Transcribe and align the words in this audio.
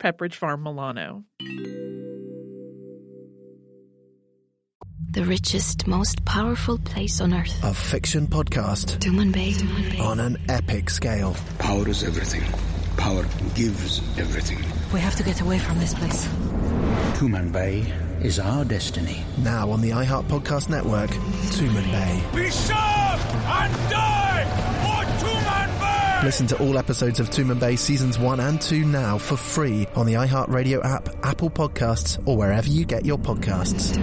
Pepperidge 0.00 0.34
Farm 0.34 0.62
Milano. 0.62 1.24
The 5.12 5.24
richest, 5.24 5.86
most 5.86 6.24
powerful 6.24 6.78
place 6.78 7.20
on 7.20 7.34
earth. 7.34 7.52
A 7.64 7.74
fiction 7.74 8.26
podcast 8.26 8.98
Tumanbay. 8.98 10.00
on 10.00 10.20
an 10.20 10.38
epic 10.48 10.88
scale. 10.88 11.36
Power 11.58 11.86
is 11.88 12.02
everything. 12.04 12.44
Power 12.96 13.24
gives 13.54 13.98
everything. 14.18 14.58
We 14.94 15.00
have 15.00 15.16
to 15.16 15.22
get 15.22 15.40
away 15.40 15.58
from 15.58 15.78
this 15.78 15.94
place. 15.94 16.26
Tumanbay 17.18 18.24
is 18.24 18.38
our 18.38 18.64
destiny. 18.64 19.24
Now 19.38 19.70
on 19.70 19.80
the 19.82 19.90
iHeart 19.90 20.24
Podcast 20.28 20.70
Network, 20.70 21.10
Tumanbay. 21.10 22.34
Be 22.34 22.50
sharp 22.50 23.20
Listen 26.22 26.46
to 26.48 26.62
all 26.62 26.76
episodes 26.76 27.18
of 27.18 27.30
Tumanbay 27.30 27.78
seasons 27.78 28.18
1 28.18 28.40
and 28.40 28.60
2 28.60 28.84
now 28.84 29.16
for 29.16 29.38
free 29.38 29.86
on 29.94 30.04
the 30.04 30.14
iHeartRadio 30.14 30.84
app, 30.84 31.08
Apple 31.24 31.48
Podcasts, 31.48 32.18
or 32.28 32.36
wherever 32.36 32.68
you 32.68 32.84
get 32.84 33.06
your 33.06 33.16
podcasts. 33.16 33.96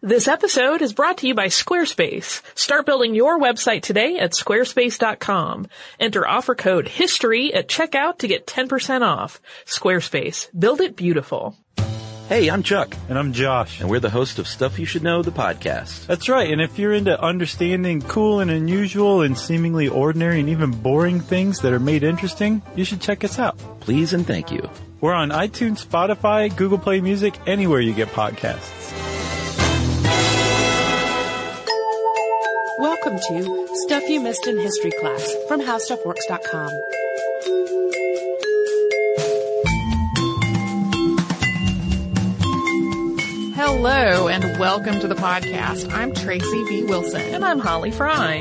This 0.00 0.26
episode 0.26 0.80
is 0.80 0.94
brought 0.94 1.18
to 1.18 1.26
you 1.26 1.34
by 1.34 1.48
Squarespace. 1.48 2.40
Start 2.56 2.86
building 2.86 3.14
your 3.14 3.38
website 3.38 3.82
today 3.82 4.16
at 4.18 4.32
squarespace.com. 4.32 5.66
Enter 6.00 6.26
offer 6.26 6.54
code 6.54 6.88
HISTORY 6.88 7.52
at 7.52 7.68
checkout 7.68 8.18
to 8.18 8.28
get 8.28 8.46
10% 8.46 9.02
off. 9.02 9.40
Squarespace. 9.66 10.48
Build 10.58 10.80
it 10.80 10.96
beautiful. 10.96 11.56
Hey, 12.28 12.48
I'm 12.50 12.64
Chuck, 12.64 12.96
And 13.08 13.16
I'm 13.16 13.32
Josh. 13.32 13.80
and 13.80 13.88
we're 13.88 14.00
the 14.00 14.10
host 14.10 14.40
of 14.40 14.48
Stuff 14.48 14.80
You 14.80 14.84
Should 14.86 15.04
Know, 15.04 15.22
the 15.22 15.30
podcast. 15.30 16.06
That's 16.06 16.28
right. 16.28 16.50
And 16.50 16.60
if 16.60 16.76
you're 16.76 16.92
into 16.92 17.18
understanding 17.22 18.02
cool 18.02 18.40
and 18.40 18.50
unusual 18.50 19.22
and 19.22 19.38
seemingly 19.38 19.86
ordinary 19.86 20.40
and 20.40 20.48
even 20.48 20.72
boring 20.72 21.20
things 21.20 21.60
that 21.60 21.72
are 21.72 21.78
made 21.78 22.02
interesting, 22.02 22.62
you 22.74 22.84
should 22.84 23.00
check 23.00 23.22
us 23.22 23.38
out. 23.38 23.56
Please 23.78 24.12
and 24.12 24.26
thank 24.26 24.50
you. 24.50 24.68
We're 25.00 25.12
on 25.14 25.30
iTunes, 25.30 25.86
Spotify, 25.86 26.54
Google 26.56 26.78
Play 26.78 27.00
Music, 27.00 27.38
anywhere 27.46 27.80
you 27.80 27.92
get 27.94 28.08
podcasts. 28.08 28.92
Welcome 32.80 33.18
to 33.28 33.68
Stuff 33.86 34.02
You 34.08 34.20
Missed 34.20 34.48
in 34.48 34.58
History 34.58 34.90
Class 35.00 35.32
from 35.46 35.60
HowStuffWorks.com. 35.60 36.70
Hello 43.56 44.28
and 44.28 44.60
welcome 44.60 45.00
to 45.00 45.08
the 45.08 45.14
podcast. 45.14 45.90
I'm 45.90 46.12
Tracy 46.12 46.64
V. 46.64 46.82
Wilson. 46.82 47.22
And 47.22 47.42
I'm 47.42 47.58
Holly 47.58 47.90
Fry. 47.90 48.40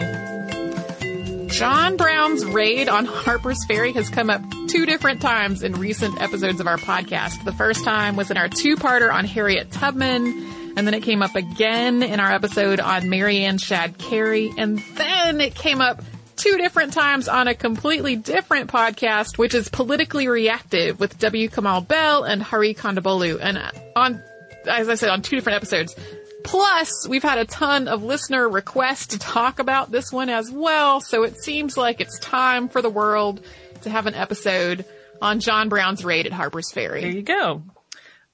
John 1.47 1.95
Brown's 1.95 2.43
raid 2.43 2.89
on 2.89 3.05
Harper's 3.05 3.63
Ferry 3.63 3.93
has 3.93 4.09
come 4.09 4.29
up 4.29 4.41
two 4.67 4.85
different 4.85 5.21
times 5.21 5.63
in 5.63 5.71
recent 5.75 6.21
episodes 6.21 6.59
of 6.59 6.67
our 6.67 6.75
podcast. 6.75 7.45
The 7.45 7.53
first 7.53 7.85
time 7.85 8.17
was 8.17 8.29
in 8.29 8.35
our 8.35 8.49
two-parter 8.49 9.09
on 9.09 9.23
Harriet 9.23 9.71
Tubman, 9.71 10.73
and 10.75 10.85
then 10.85 10.93
it 10.93 11.03
came 11.03 11.21
up 11.21 11.37
again 11.37 12.03
in 12.03 12.19
our 12.19 12.33
episode 12.33 12.81
on 12.81 13.09
Mary 13.09 13.37
Ann 13.37 13.57
Shadd 13.57 13.97
Cary, 13.97 14.51
and 14.57 14.79
then 14.95 15.39
it 15.39 15.55
came 15.55 15.79
up 15.79 16.03
two 16.35 16.57
different 16.57 16.91
times 16.91 17.29
on 17.29 17.47
a 17.47 17.55
completely 17.55 18.17
different 18.17 18.69
podcast, 18.69 19.37
which 19.37 19.55
is 19.55 19.69
Politically 19.69 20.27
Reactive 20.27 20.99
with 20.99 21.17
W. 21.19 21.47
Kamau 21.47 21.87
Bell 21.87 22.23
and 22.23 22.43
Hari 22.43 22.73
Kondabolu. 22.73 23.39
And 23.41 23.57
uh, 23.57 23.71
on, 23.95 24.21
as 24.67 24.89
I 24.89 24.95
said, 24.95 25.09
on 25.09 25.21
two 25.21 25.35
different 25.35 25.57
episodes. 25.57 25.95
Plus, 26.43 27.07
we've 27.07 27.23
had 27.23 27.39
a 27.39 27.45
ton 27.45 27.87
of 27.87 28.03
listener 28.03 28.47
requests 28.47 29.07
to 29.07 29.19
talk 29.19 29.57
about 29.59 29.91
this 29.91 30.11
one 30.11 30.29
as 30.29 30.51
well, 30.51 31.01
so 31.01 31.23
it 31.23 31.41
seems 31.41 31.75
like 31.75 31.99
it's 31.99 32.19
time 32.19 32.69
for 32.69 32.81
the 32.81 32.89
world 32.89 33.43
to 33.81 33.89
have 33.89 34.05
an 34.05 34.13
episode 34.13 34.85
on 35.21 35.39
John 35.39 35.69
Brown's 35.69 36.05
raid 36.05 36.27
at 36.27 36.31
Harper's 36.31 36.71
Ferry. 36.71 37.01
There 37.01 37.09
you 37.09 37.23
go. 37.23 37.63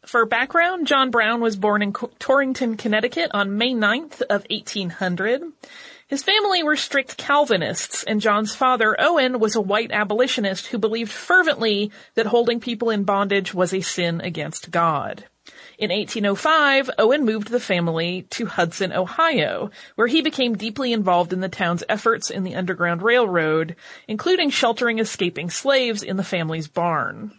For 0.05 0.25
background, 0.25 0.87
John 0.87 1.11
Brown 1.11 1.41
was 1.41 1.55
born 1.55 1.81
in 1.81 1.93
Torrington, 1.93 2.75
Connecticut 2.75 3.31
on 3.33 3.57
May 3.57 3.73
9th 3.73 4.21
of 4.23 4.45
1800. 4.49 5.43
His 6.07 6.23
family 6.23 6.63
were 6.63 6.75
strict 6.75 7.17
Calvinists, 7.17 8.03
and 8.03 8.19
John's 8.19 8.53
father, 8.53 8.99
Owen, 8.99 9.39
was 9.39 9.55
a 9.55 9.61
white 9.61 9.91
abolitionist 9.93 10.67
who 10.67 10.77
believed 10.77 11.11
fervently 11.11 11.91
that 12.15 12.25
holding 12.25 12.59
people 12.59 12.89
in 12.89 13.05
bondage 13.05 13.53
was 13.53 13.73
a 13.73 13.79
sin 13.79 14.19
against 14.19 14.71
God. 14.71 15.23
In 15.81 15.89
1805, 15.89 16.91
Owen 16.99 17.25
moved 17.25 17.47
the 17.47 17.59
family 17.59 18.27
to 18.29 18.45
Hudson, 18.45 18.93
Ohio, 18.93 19.71
where 19.95 20.05
he 20.05 20.21
became 20.21 20.55
deeply 20.55 20.93
involved 20.93 21.33
in 21.33 21.39
the 21.39 21.49
town's 21.49 21.83
efforts 21.89 22.29
in 22.29 22.43
the 22.43 22.53
Underground 22.53 23.01
Railroad, 23.01 23.75
including 24.07 24.51
sheltering 24.51 24.99
escaping 24.99 25.49
slaves 25.49 26.03
in 26.03 26.17
the 26.17 26.23
family's 26.23 26.67
barn. 26.67 27.31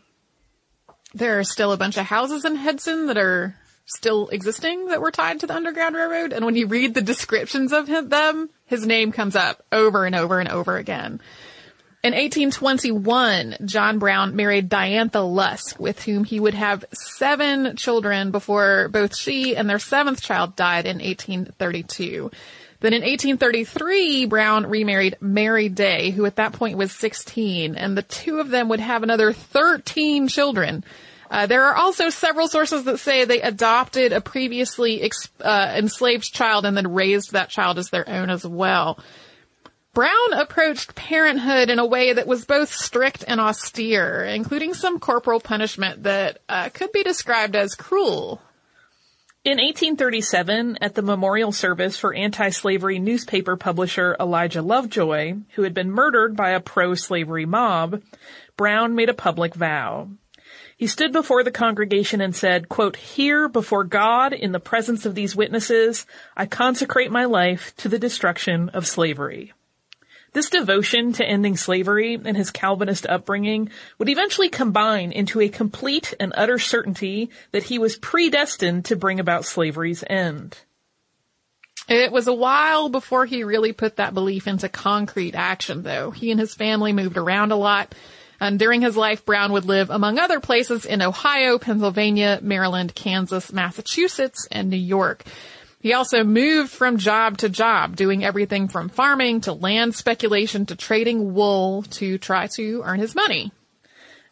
There 1.15 1.39
are 1.39 1.45
still 1.45 1.71
a 1.71 1.77
bunch 1.77 1.97
of 1.97 2.07
houses 2.07 2.45
in 2.45 2.57
Hudson 2.57 3.07
that 3.07 3.17
are 3.17 3.55
still 3.87 4.27
existing 4.31 4.89
that 4.89 5.01
were 5.01 5.13
tied 5.13 5.39
to 5.39 5.47
the 5.47 5.55
Underground 5.55 5.95
Railroad, 5.95 6.33
and 6.33 6.45
when 6.45 6.57
you 6.57 6.67
read 6.67 6.95
the 6.95 7.01
descriptions 7.01 7.73
of 7.73 7.87
him, 7.87 8.09
them, 8.09 8.51
his 8.65 8.85
name 8.85 9.13
comes 9.13 9.37
up 9.37 9.65
over 9.71 10.05
and 10.05 10.17
over 10.17 10.41
and 10.41 10.49
over 10.49 10.79
again. 10.79 11.21
In 12.05 12.15
1821, 12.15 13.59
John 13.65 14.01
Brown 14.01 14.35
married 14.35 14.69
Diantha 14.69 15.23
Lusk, 15.23 15.79
with 15.79 16.03
whom 16.03 16.25
he 16.25 16.41
would 16.41 16.55
have 16.55 16.85
seven 16.93 17.77
children 17.77 18.33
before 18.33 18.89
both 18.89 19.17
she 19.17 19.55
and 19.55 19.71
their 19.71 19.79
seventh 19.79 20.21
child 20.21 20.57
died 20.57 20.87
in 20.87 20.97
1832. 20.97 22.33
Then 22.81 22.93
in 22.93 23.03
1833, 23.03 24.27
Brown 24.27 24.67
remarried 24.67 25.17
Mary 25.21 25.69
Day, 25.69 26.11
who 26.11 26.27
at 26.27 26.35
that 26.37 26.55
point 26.55 26.77
was 26.77 26.91
16, 26.91 27.77
and 27.77 27.97
the 27.97 28.03
two 28.03 28.41
of 28.41 28.49
them 28.49 28.69
would 28.71 28.81
have 28.81 29.05
another 29.05 29.33
13 29.33 30.27
children. 30.27 30.83
Uh, 31.31 31.47
there 31.47 31.67
are 31.67 31.77
also 31.77 32.11
several 32.11 32.49
sources 32.49 32.83
that 32.83 32.99
say 32.99 33.25
they 33.25 33.41
adopted 33.41 34.13
a 34.13 34.21
previously 34.21 35.03
ex- 35.03 35.31
uh, 35.41 35.73
enslaved 35.77 36.25
child 36.35 36.67
and 36.67 36.77
then 36.77 36.93
raised 36.93 37.31
that 37.31 37.49
child 37.49 37.79
as 37.79 37.91
their 37.91 38.09
own 38.09 38.29
as 38.29 38.45
well. 38.45 38.99
Brown 39.95 40.33
approached 40.33 40.95
parenthood 40.95 41.69
in 41.69 41.79
a 41.79 41.85
way 41.85 42.15
that 42.15 42.27
was 42.27 42.47
both 42.47 42.73
strict 42.73 43.25
and 43.29 43.39
austere, 43.39 44.25
including 44.25 44.73
some 44.73 44.99
corporal 44.99 45.39
punishment 45.39 46.05
that 46.05 46.39
uh, 46.49 46.71
could 46.71 46.93
be 46.93 47.03
described 47.03 47.55
as 47.55 47.75
cruel. 47.75 48.41
In 49.45 49.59
1837, 49.59 50.79
at 50.81 50.95
the 50.95 51.03
memorial 51.03 51.53
service 51.53 51.99
for 51.99 52.15
anti-slavery 52.15 53.01
newspaper 53.01 53.55
publisher 53.57 54.17
Elijah 54.19 54.63
Lovejoy, 54.63 55.35
who 55.57 55.63
had 55.65 55.75
been 55.75 55.91
murdered 55.91 56.37
by 56.37 56.53
a 56.53 56.61
pro-slavery 56.61 57.45
mob, 57.45 58.01
Brown 58.57 58.95
made 58.95 59.11
a 59.11 59.15
public 59.15 59.55
vow. 59.55 60.09
He 60.79 60.87
stood 60.87 61.13
before 61.13 61.45
the 61.45 61.51
congregation 61.51 62.23
and 62.23 62.35
said, 62.35 62.71
quote, 62.71 62.97
Here 62.97 63.47
before 63.47 63.85
God, 63.85 64.33
in 64.33 64.53
the 64.53 64.59
presence 64.59 65.05
of 65.05 65.15
these 65.15 65.37
witnesses, 65.37 66.07
I 66.35 66.47
consecrate 66.47 67.11
my 67.11 67.27
life 67.27 67.77
to 67.77 67.91
the 67.91 67.99
destruction 67.99 68.71
of 68.71 68.87
slavery. 68.87 69.53
This 70.33 70.49
devotion 70.49 71.13
to 71.15 71.25
ending 71.25 71.57
slavery 71.57 72.15
and 72.15 72.37
his 72.37 72.51
Calvinist 72.51 73.07
upbringing 73.07 73.71
would 73.99 74.09
eventually 74.09 74.49
combine 74.49 75.13
into 75.13 75.41
a 75.41 75.49
complete 75.49 76.15
and 76.19 76.33
utter 76.35 76.59
certainty 76.59 77.31
that 77.51 77.65
he 77.65 77.79
was 77.79 77.97
predestined 77.97 78.87
to 78.87 78.97
bring 78.97 79.21
about 79.21 79.45
slavery's 79.45 80.03
end. 80.09 80.59
It 81.89 82.13
was 82.13 82.29
a 82.29 82.33
while 82.33 82.89
before 82.89 83.27
he 83.27 83.45
really 83.45 83.73
put 83.73 83.97
that 83.97 84.15
belief 84.15 84.47
into 84.47 84.69
concrete 84.69 85.35
action, 85.35 85.83
though. 85.83 86.11
He 86.11 86.31
and 86.31 86.41
his 86.41 86.55
family 86.55 86.93
moved 86.93 87.19
around 87.19 87.53
a 87.53 87.57
lot. 87.57 87.95
And 88.41 88.59
during 88.59 88.81
his 88.81 88.97
life, 88.97 89.25
Brown 89.25 89.53
would 89.53 89.67
live, 89.67 89.91
among 89.91 90.19
other 90.19 90.41
places, 90.41 90.85
in 90.87 91.03
Ohio, 91.03 91.59
Pennsylvania, 91.59 92.41
Maryland, 92.43 92.95
Kansas, 92.95 93.53
Massachusetts, 93.53 94.49
and 94.51 94.71
New 94.71 94.77
York. 94.77 95.25
He 95.83 95.95
also 95.95 96.23
moved 96.23 96.71
from 96.71 96.97
job 96.97 97.39
to 97.39 97.49
job, 97.49 97.97
doing 97.97 98.25
everything 98.25 98.69
from 98.69 98.89
farming 98.89 99.41
to 99.43 99.53
land 99.53 99.97
speculation 99.97 100.65
to 100.67 100.77
trading 100.77 101.35
wool 101.35 101.83
to 101.83 102.19
try 102.19 102.47
to 102.55 102.83
earn 102.85 103.01
his 103.01 103.17
money. 103.17 103.51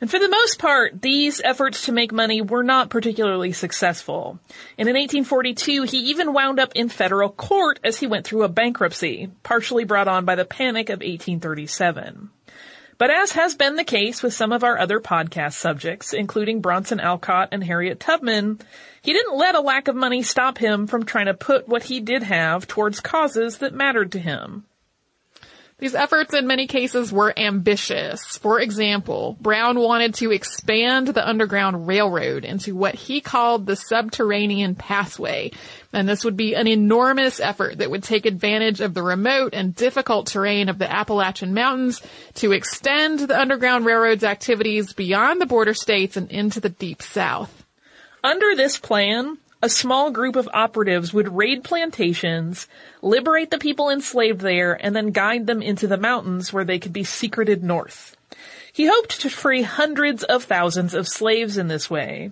And 0.01 0.09
for 0.09 0.21
the 0.21 0.29
most 0.29 0.61
part, 0.61 1.03
these 1.03 1.41
efforts 1.43 1.87
to 1.87 1.93
make 1.93 2.13
money 2.13 2.41
were 2.41 2.63
not 2.63 2.89
particularly 2.89 3.51
successful. 3.51 4.39
And 4.79 4.89
in 4.89 4.95
1842, 4.95 5.83
he 5.83 5.99
even 6.11 6.33
wound 6.33 6.61
up 6.61 6.73
in 6.77 6.89
federal 6.89 7.29
court 7.29 7.81
as 7.83 7.99
he 7.99 8.07
went 8.07 8.25
through 8.25 8.45
a 8.45 8.49
bankruptcy, 8.49 9.29
partially 9.43 9.85
brought 9.85 10.09
on 10.09 10.25
by 10.25 10.37
the 10.37 10.45
Panic 10.45 10.89
of 10.89 11.01
1837. 11.01 12.31
But 12.97 13.11
as 13.11 13.33
has 13.33 13.57
been 13.57 13.75
the 13.75 13.85
case 13.85 14.23
with 14.23 14.35
some 14.35 14.53
of 14.53 14.63
our 14.63 14.79
other 14.79 15.01
podcast 15.01 15.55
subjects, 15.55 16.13
including 16.13 16.61
Bronson 16.61 17.01
Alcott 17.01 17.49
and 17.51 17.65
Harriet 17.65 17.99
Tubman, 17.99 18.61
he 19.03 19.13
didn't 19.13 19.37
let 19.37 19.55
a 19.55 19.61
lack 19.61 19.89
of 19.89 19.97
money 19.97 20.23
stop 20.23 20.59
him 20.59 20.87
from 20.87 21.05
trying 21.05 21.27
to 21.27 21.35
put 21.35 21.69
what 21.69 21.85
he 21.85 22.01
did 22.01 22.23
have 22.23 22.67
towards 22.67 23.01
causes 23.01 23.59
that 23.59 23.75
mattered 23.75 24.13
to 24.13 24.19
him. 24.19 24.65
These 25.81 25.95
efforts 25.95 26.35
in 26.35 26.47
many 26.47 26.67
cases 26.67 27.11
were 27.11 27.33
ambitious. 27.39 28.37
For 28.37 28.61
example, 28.61 29.39
Brown 29.41 29.79
wanted 29.79 30.13
to 30.17 30.31
expand 30.31 31.09
the 31.09 31.27
Underground 31.27 31.87
Railroad 31.87 32.45
into 32.45 32.77
what 32.77 32.95
he 32.95 33.23
called 33.23 33.65
the 33.65 33.77
Subterranean 33.77 34.75
Pathway. 34.75 35.53
And 35.95 36.07
this 36.07 36.23
would 36.23 36.37
be 36.37 36.55
an 36.55 36.67
enormous 36.69 37.41
effort 37.41 37.79
that 37.79 37.91
would 37.91 38.03
take 38.03 38.27
advantage 38.27 38.83
of 38.83 38.93
the 38.93 39.03
remote 39.03 39.55
and 39.55 39.75
difficult 39.75 40.27
terrain 40.27 40.69
of 40.69 40.77
the 40.77 40.93
Appalachian 40.93 41.55
Mountains 41.55 42.03
to 42.35 42.53
extend 42.53 43.21
the 43.21 43.41
Underground 43.41 43.87
Railroad's 43.87 44.23
activities 44.23 44.93
beyond 44.93 45.41
the 45.41 45.47
border 45.47 45.73
states 45.73 46.19
and 46.19 46.31
into 46.31 46.61
the 46.61 46.69
Deep 46.69 47.01
South. 47.01 47.60
Under 48.23 48.55
this 48.55 48.79
plan, 48.79 49.39
a 49.63 49.69
small 49.69 50.11
group 50.11 50.37
of 50.37 50.49
operatives 50.53 51.13
would 51.13 51.37
raid 51.37 51.65
plantations, 51.65 52.67
liberate 53.03 53.51
the 53.51 53.59
people 53.59 53.91
enslaved 53.91 54.41
there, 54.41 54.73
and 54.73 54.95
then 54.95 55.11
guide 55.11 55.47
them 55.47 55.63
into 55.63 55.87
the 55.87 55.97
mountains 55.97 56.53
where 56.53 56.65
they 56.65 56.79
could 56.79 56.93
be 56.93 57.05
secreted 57.05 57.63
north. 57.63 58.17
He 58.73 58.87
hoped 58.87 59.21
to 59.21 59.31
free 59.31 59.63
hundreds 59.63 60.23
of 60.23 60.45
thousands 60.45 60.95
of 60.95 61.09
slaves 61.09 61.59
in 61.59 61.69
this 61.69 61.91
way. 61.91 62.31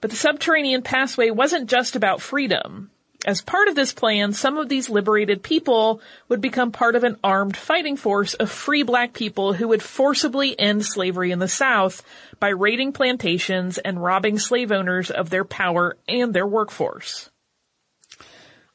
But 0.00 0.10
the 0.10 0.16
subterranean 0.16 0.82
passway 0.82 1.30
wasn't 1.30 1.68
just 1.68 1.96
about 1.96 2.22
freedom. 2.22 2.90
As 3.26 3.42
part 3.42 3.68
of 3.68 3.74
this 3.74 3.92
plan, 3.92 4.32
some 4.32 4.56
of 4.56 4.70
these 4.70 4.88
liberated 4.88 5.42
people 5.42 6.00
would 6.28 6.40
become 6.40 6.72
part 6.72 6.96
of 6.96 7.04
an 7.04 7.18
armed 7.22 7.56
fighting 7.56 7.96
force 7.96 8.32
of 8.34 8.50
free 8.50 8.82
black 8.82 9.12
people 9.12 9.52
who 9.52 9.68
would 9.68 9.82
forcibly 9.82 10.58
end 10.58 10.86
slavery 10.86 11.30
in 11.30 11.38
the 11.38 11.48
South 11.48 12.02
by 12.38 12.48
raiding 12.48 12.92
plantations 12.92 13.76
and 13.76 14.02
robbing 14.02 14.38
slave 14.38 14.72
owners 14.72 15.10
of 15.10 15.28
their 15.28 15.44
power 15.44 15.98
and 16.08 16.32
their 16.32 16.46
workforce. 16.46 17.28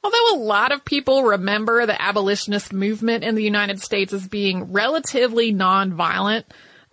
Although 0.04 0.36
a 0.36 0.44
lot 0.44 0.72
of 0.72 0.86
people 0.86 1.24
remember 1.24 1.88
the 1.88 2.00
abolitionist 2.00 2.72
movement 2.72 3.24
in 3.24 3.34
the 3.34 3.44
United 3.44 3.82
States 3.82 4.14
as 4.14 4.28
being 4.28 4.72
relatively 4.72 5.52
nonviolent, 5.52 6.44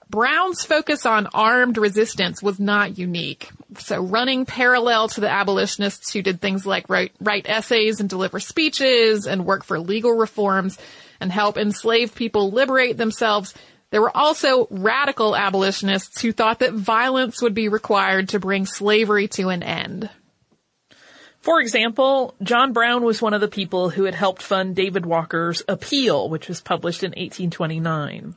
Brown's 0.09 0.65
focus 0.65 1.05
on 1.05 1.27
armed 1.35 1.77
resistance 1.77 2.43
was 2.43 2.59
not 2.59 2.97
unique. 2.97 3.51
So 3.79 4.01
running 4.03 4.47
parallel 4.47 5.09
to 5.09 5.21
the 5.21 5.31
abolitionists 5.31 6.13
who 6.13 6.23
did 6.23 6.41
things 6.41 6.67
like 6.67 6.89
write, 6.89 7.13
write 7.21 7.49
essays 7.49 8.01
and 8.01 8.09
deliver 8.09 8.41
speeches 8.41 9.27
and 9.27 9.47
work 9.47 9.65
for 9.65 9.81
legal 9.81 10.13
reforms 10.13 10.79
and 11.21 11.31
help 11.31 11.57
enslaved 11.57 12.15
people 12.15 12.51
liberate 12.51 12.97
themselves, 12.97 13.55
there 13.91 14.01
were 14.01 14.17
also 14.17 14.67
radical 14.71 15.37
abolitionists 15.37 16.21
who 16.21 16.33
thought 16.33 16.61
that 16.61 16.73
violence 16.73 17.43
would 17.43 17.55
be 17.55 17.69
required 17.69 18.31
to 18.31 18.41
bring 18.41 18.67
slavery 18.67 19.29
to 19.29 19.51
an 19.51 19.63
end. 19.63 20.11
For 21.41 21.61
example, 21.61 22.35
John 22.43 22.73
Brown 22.73 23.03
was 23.03 23.21
one 23.21 23.35
of 23.35 23.41
the 23.41 23.49
people 23.49 23.91
who 23.91 24.05
had 24.05 24.15
helped 24.15 24.43
fund 24.43 24.77
David 24.77 25.05
Walker's 25.05 25.63
Appeal, 25.69 26.29
which 26.29 26.49
was 26.49 26.61
published 26.61 27.03
in 27.03 27.11
1829. 27.11 28.37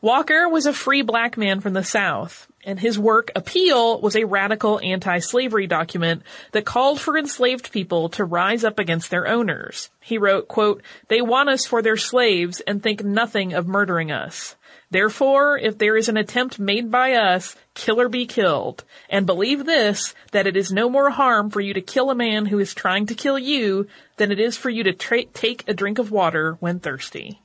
Walker 0.00 0.48
was 0.48 0.66
a 0.66 0.72
free 0.72 1.02
black 1.02 1.36
man 1.36 1.60
from 1.60 1.72
the 1.72 1.82
South, 1.82 2.46
and 2.66 2.80
his 2.80 2.98
work, 2.98 3.30
Appeal, 3.36 4.00
was 4.00 4.16
a 4.16 4.24
radical 4.24 4.80
anti-slavery 4.80 5.68
document 5.68 6.22
that 6.50 6.66
called 6.66 7.00
for 7.00 7.16
enslaved 7.16 7.70
people 7.70 8.08
to 8.10 8.24
rise 8.24 8.64
up 8.64 8.80
against 8.80 9.08
their 9.08 9.28
owners. 9.28 9.88
He 10.00 10.18
wrote, 10.18 10.48
quote, 10.48 10.82
They 11.08 11.22
want 11.22 11.48
us 11.48 11.64
for 11.64 11.80
their 11.80 11.96
slaves 11.96 12.60
and 12.60 12.82
think 12.82 13.04
nothing 13.04 13.54
of 13.54 13.68
murdering 13.68 14.10
us. 14.10 14.56
Therefore, 14.90 15.58
if 15.58 15.78
there 15.78 15.96
is 15.96 16.08
an 16.08 16.16
attempt 16.16 16.58
made 16.58 16.90
by 16.90 17.14
us, 17.14 17.56
kill 17.74 18.00
or 18.00 18.08
be 18.08 18.26
killed. 18.26 18.84
And 19.08 19.26
believe 19.26 19.64
this, 19.64 20.14
that 20.32 20.46
it 20.46 20.56
is 20.56 20.72
no 20.72 20.88
more 20.88 21.10
harm 21.10 21.50
for 21.50 21.60
you 21.60 21.72
to 21.74 21.80
kill 21.80 22.10
a 22.10 22.14
man 22.14 22.46
who 22.46 22.58
is 22.58 22.74
trying 22.74 23.06
to 23.06 23.14
kill 23.14 23.38
you 23.38 23.86
than 24.16 24.32
it 24.32 24.40
is 24.40 24.56
for 24.56 24.70
you 24.70 24.82
to 24.84 24.92
tra- 24.92 25.24
take 25.26 25.68
a 25.68 25.74
drink 25.74 25.98
of 25.98 26.10
water 26.10 26.56
when 26.60 26.80
thirsty. 26.80 27.40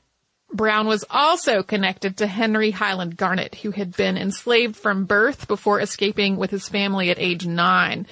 Brown 0.53 0.87
was 0.87 1.05
also 1.09 1.63
connected 1.63 2.17
to 2.17 2.27
Henry 2.27 2.71
Highland 2.71 3.15
Garnet, 3.15 3.55
who 3.55 3.71
had 3.71 3.95
been 3.95 4.17
enslaved 4.17 4.75
from 4.75 5.05
birth 5.05 5.47
before 5.47 5.79
escaping 5.79 6.37
with 6.37 6.51
his 6.51 6.67
family 6.67 7.09
at 7.09 7.19
age 7.19 7.45
nine. 7.45 8.05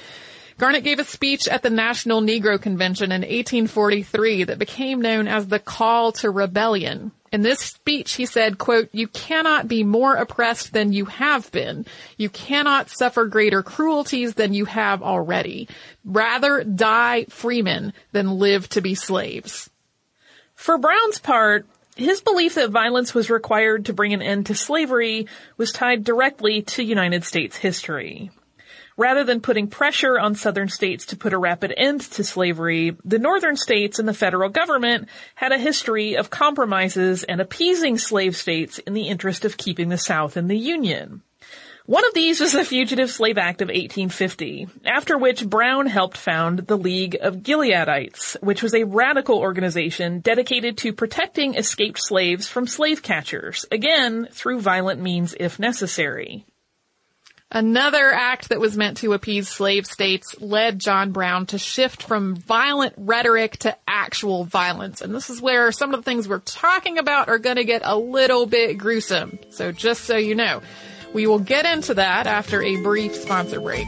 Garnet 0.58 0.84
gave 0.84 1.00
a 1.00 1.06
speech 1.06 1.48
at 1.48 1.64
the 1.64 1.70
National 1.70 2.22
Negro 2.22 2.62
Convention 2.62 3.12
in 3.12 3.22
1843 3.22 4.46
that 4.46 4.60
became 4.60 5.02
known 5.02 5.28
as 5.28 5.48
the 5.48 5.60
Call 5.60 6.12
to 6.14 6.30
Rebellion. 6.30 7.12
In 7.32 7.42
this 7.42 7.60
speech, 7.60 8.16
he 8.16 8.26
said, 8.26 8.58
quote, 8.58 8.90
you 8.92 9.08
cannot 9.08 9.68
be 9.68 9.84
more 9.84 10.16
oppressed 10.16 10.74
than 10.74 10.92
you 10.92 11.06
have 11.06 11.50
been. 11.52 11.86
You 12.18 12.30
cannot 12.30 12.90
suffer 12.90 13.26
greater 13.26 13.64
cruelties 13.64 14.34
than 14.34 14.54
you 14.54 14.66
have 14.66 15.02
already. 15.02 15.70
Rather 16.04 16.64
die 16.64 17.26
freemen 17.30 17.94
than 18.12 18.40
live 18.40 18.68
to 18.70 18.82
be 18.82 18.96
slaves. 18.96 19.70
For 20.56 20.78
Brown's 20.78 21.20
part, 21.20 21.68
his 22.00 22.22
belief 22.22 22.56
that 22.56 22.70
violence 22.70 23.14
was 23.14 23.30
required 23.30 23.86
to 23.86 23.94
bring 23.94 24.14
an 24.14 24.22
end 24.22 24.48
to 24.48 24.56
slavery 24.56 25.28
was 25.58 25.72
tied 25.72 26.04
directly 26.04 26.62
to 26.62 26.84
United 26.84 27.24
States 27.24 27.58
history. 27.58 28.32
Rather 28.98 29.24
than 29.24 29.40
putting 29.40 29.68
pressure 29.68 30.20
on 30.20 30.36
southern 30.36 30.68
states 30.68 31.06
to 31.06 31.16
put 31.16 31.32
a 31.32 31.38
rapid 31.38 31.74
end 31.78 32.02
to 32.02 32.24
slavery, 32.24 32.98
the 33.06 33.18
northern 33.18 33.56
states 33.56 33.98
and 33.98 34.08
the 34.08 34.14
federal 34.14 34.50
government 34.50 35.08
had 35.36 35.54
a 35.54 35.58
history 35.58 36.18
of 36.18 36.30
compromises 36.30 37.24
and 37.24 37.40
appeasing 37.40 37.98
slave 37.98 38.36
states 38.36 38.78
in 38.80 38.94
the 38.94 39.08
interest 39.08 39.46
of 39.46 39.56
keeping 39.56 39.88
the 39.88 39.98
South 39.98 40.36
in 40.36 40.48
the 40.48 40.58
Union. 40.58 41.22
One 41.90 42.06
of 42.06 42.14
these 42.14 42.40
was 42.40 42.52
the 42.52 42.64
Fugitive 42.64 43.10
Slave 43.10 43.40
Act 43.40 43.64
of 43.64 43.70
1850, 43.70 44.68
after 44.86 45.18
which 45.18 45.44
Brown 45.44 45.88
helped 45.88 46.18
found 46.18 46.60
the 46.60 46.78
League 46.78 47.18
of 47.20 47.38
Gileadites, 47.38 48.40
which 48.44 48.62
was 48.62 48.76
a 48.76 48.84
radical 48.84 49.40
organization 49.40 50.20
dedicated 50.20 50.78
to 50.78 50.94
protecting 50.94 51.56
escaped 51.56 51.98
slaves 52.00 52.48
from 52.48 52.68
slave 52.68 53.02
catchers, 53.02 53.66
again, 53.72 54.28
through 54.32 54.62
violent 54.62 55.02
means 55.02 55.34
if 55.40 55.58
necessary. 55.58 56.46
Another 57.52 58.12
act 58.14 58.50
that 58.50 58.60
was 58.60 58.78
meant 58.78 58.98
to 58.98 59.14
appease 59.14 59.50
slave 59.50 59.88
states 59.88 60.40
led 60.40 60.78
John 60.78 61.12
Brown 61.12 61.48
to 61.48 61.58
shift 61.58 62.04
from 62.04 62.36
violent 62.36 62.94
rhetoric 62.98 63.58
to 63.62 63.76
actual 63.88 64.44
violence. 64.44 65.02
And 65.02 65.16
this 65.16 65.32
is 65.32 65.42
where 65.42 65.72
some 65.72 65.96
of 65.96 66.02
the 66.02 66.04
things 66.04 66.30
we're 66.30 66.38
talking 66.38 67.00
about 67.00 67.30
are 67.30 67.40
going 67.40 67.56
to 67.56 67.64
get 67.64 67.82
a 67.84 67.98
little 67.98 68.46
bit 68.46 68.78
gruesome. 68.78 69.40
So 69.50 69.72
just 69.72 70.04
so 70.04 70.18
you 70.18 70.36
know. 70.36 70.62
We 71.14 71.28
will 71.28 71.40
get 71.40 71.66
into 71.66 71.94
that 71.96 72.28
after 72.28 72.62
a 72.62 72.82
brief 72.82 73.16
sponsor 73.16 73.60
break. 73.60 73.88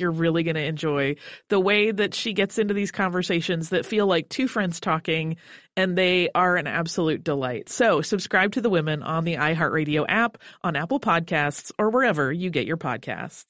you're 0.01 0.11
really 0.11 0.43
going 0.43 0.55
to 0.55 0.65
enjoy 0.65 1.15
the 1.49 1.59
way 1.59 1.91
that 1.91 2.13
she 2.13 2.33
gets 2.33 2.57
into 2.57 2.73
these 2.73 2.91
conversations 2.91 3.69
that 3.69 3.85
feel 3.85 4.07
like 4.07 4.27
two 4.27 4.47
friends 4.47 4.79
talking 4.79 5.37
and 5.77 5.97
they 5.97 6.29
are 6.35 6.57
an 6.57 6.67
absolute 6.67 7.23
delight. 7.23 7.69
So 7.69 8.01
subscribe 8.01 8.53
to 8.53 8.61
the 8.61 8.69
women 8.69 9.03
on 9.03 9.23
the 9.23 9.35
iHeartRadio 9.35 10.05
app, 10.07 10.37
on 10.63 10.75
Apple 10.75 10.99
Podcasts, 10.99 11.71
or 11.77 11.89
wherever 11.89 12.31
you 12.31 12.49
get 12.49 12.65
your 12.65 12.77
podcasts. 12.77 13.45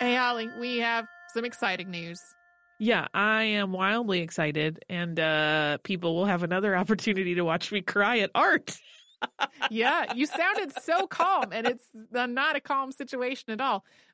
Hey, 0.00 0.14
Holly, 0.14 0.48
we 0.60 0.78
have 0.78 1.06
some 1.32 1.44
exciting 1.44 1.90
news. 1.90 2.20
Yeah, 2.78 3.06
I 3.14 3.44
am 3.44 3.72
wildly 3.72 4.20
excited, 4.20 4.84
and 4.90 5.18
uh, 5.18 5.78
people 5.82 6.14
will 6.14 6.26
have 6.26 6.42
another 6.42 6.76
opportunity 6.76 7.36
to 7.36 7.42
watch 7.42 7.72
me 7.72 7.80
cry 7.80 8.18
at 8.18 8.30
art. 8.34 8.76
yeah, 9.70 10.12
you 10.14 10.26
sounded 10.26 10.72
so 10.82 11.06
calm, 11.06 11.52
and 11.52 11.66
it's 11.66 11.86
not 12.12 12.56
a 12.56 12.60
calm 12.60 12.92
situation 12.92 13.52
at 13.52 13.60
all. 13.60 13.84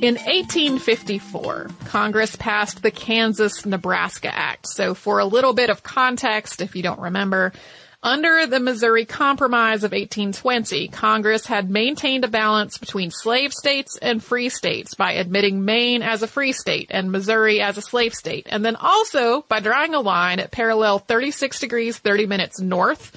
In 0.00 0.14
1854, 0.14 1.70
Congress 1.86 2.36
passed 2.36 2.82
the 2.84 2.92
Kansas 2.92 3.66
Nebraska 3.66 4.32
Act. 4.32 4.68
So 4.68 4.94
for 4.94 5.18
a 5.18 5.24
little 5.24 5.54
bit 5.54 5.70
of 5.70 5.82
context, 5.82 6.60
if 6.60 6.76
you 6.76 6.84
don't 6.84 7.00
remember, 7.00 7.52
under 8.00 8.46
the 8.46 8.60
Missouri 8.60 9.04
Compromise 9.04 9.82
of 9.82 9.90
1820, 9.90 10.86
Congress 10.86 11.46
had 11.46 11.68
maintained 11.68 12.24
a 12.24 12.28
balance 12.28 12.78
between 12.78 13.10
slave 13.10 13.52
states 13.52 13.98
and 14.00 14.22
free 14.22 14.50
states 14.50 14.94
by 14.94 15.14
admitting 15.14 15.64
Maine 15.64 16.02
as 16.02 16.22
a 16.22 16.28
free 16.28 16.52
state 16.52 16.92
and 16.92 17.10
Missouri 17.10 17.60
as 17.60 17.76
a 17.76 17.82
slave 17.82 18.14
state, 18.14 18.46
and 18.48 18.64
then 18.64 18.76
also 18.76 19.42
by 19.48 19.58
drawing 19.58 19.96
a 19.96 20.00
line 20.00 20.38
at 20.38 20.52
parallel 20.52 21.00
36 21.00 21.58
degrees 21.58 21.98
30 21.98 22.26
minutes 22.26 22.60
north 22.60 23.16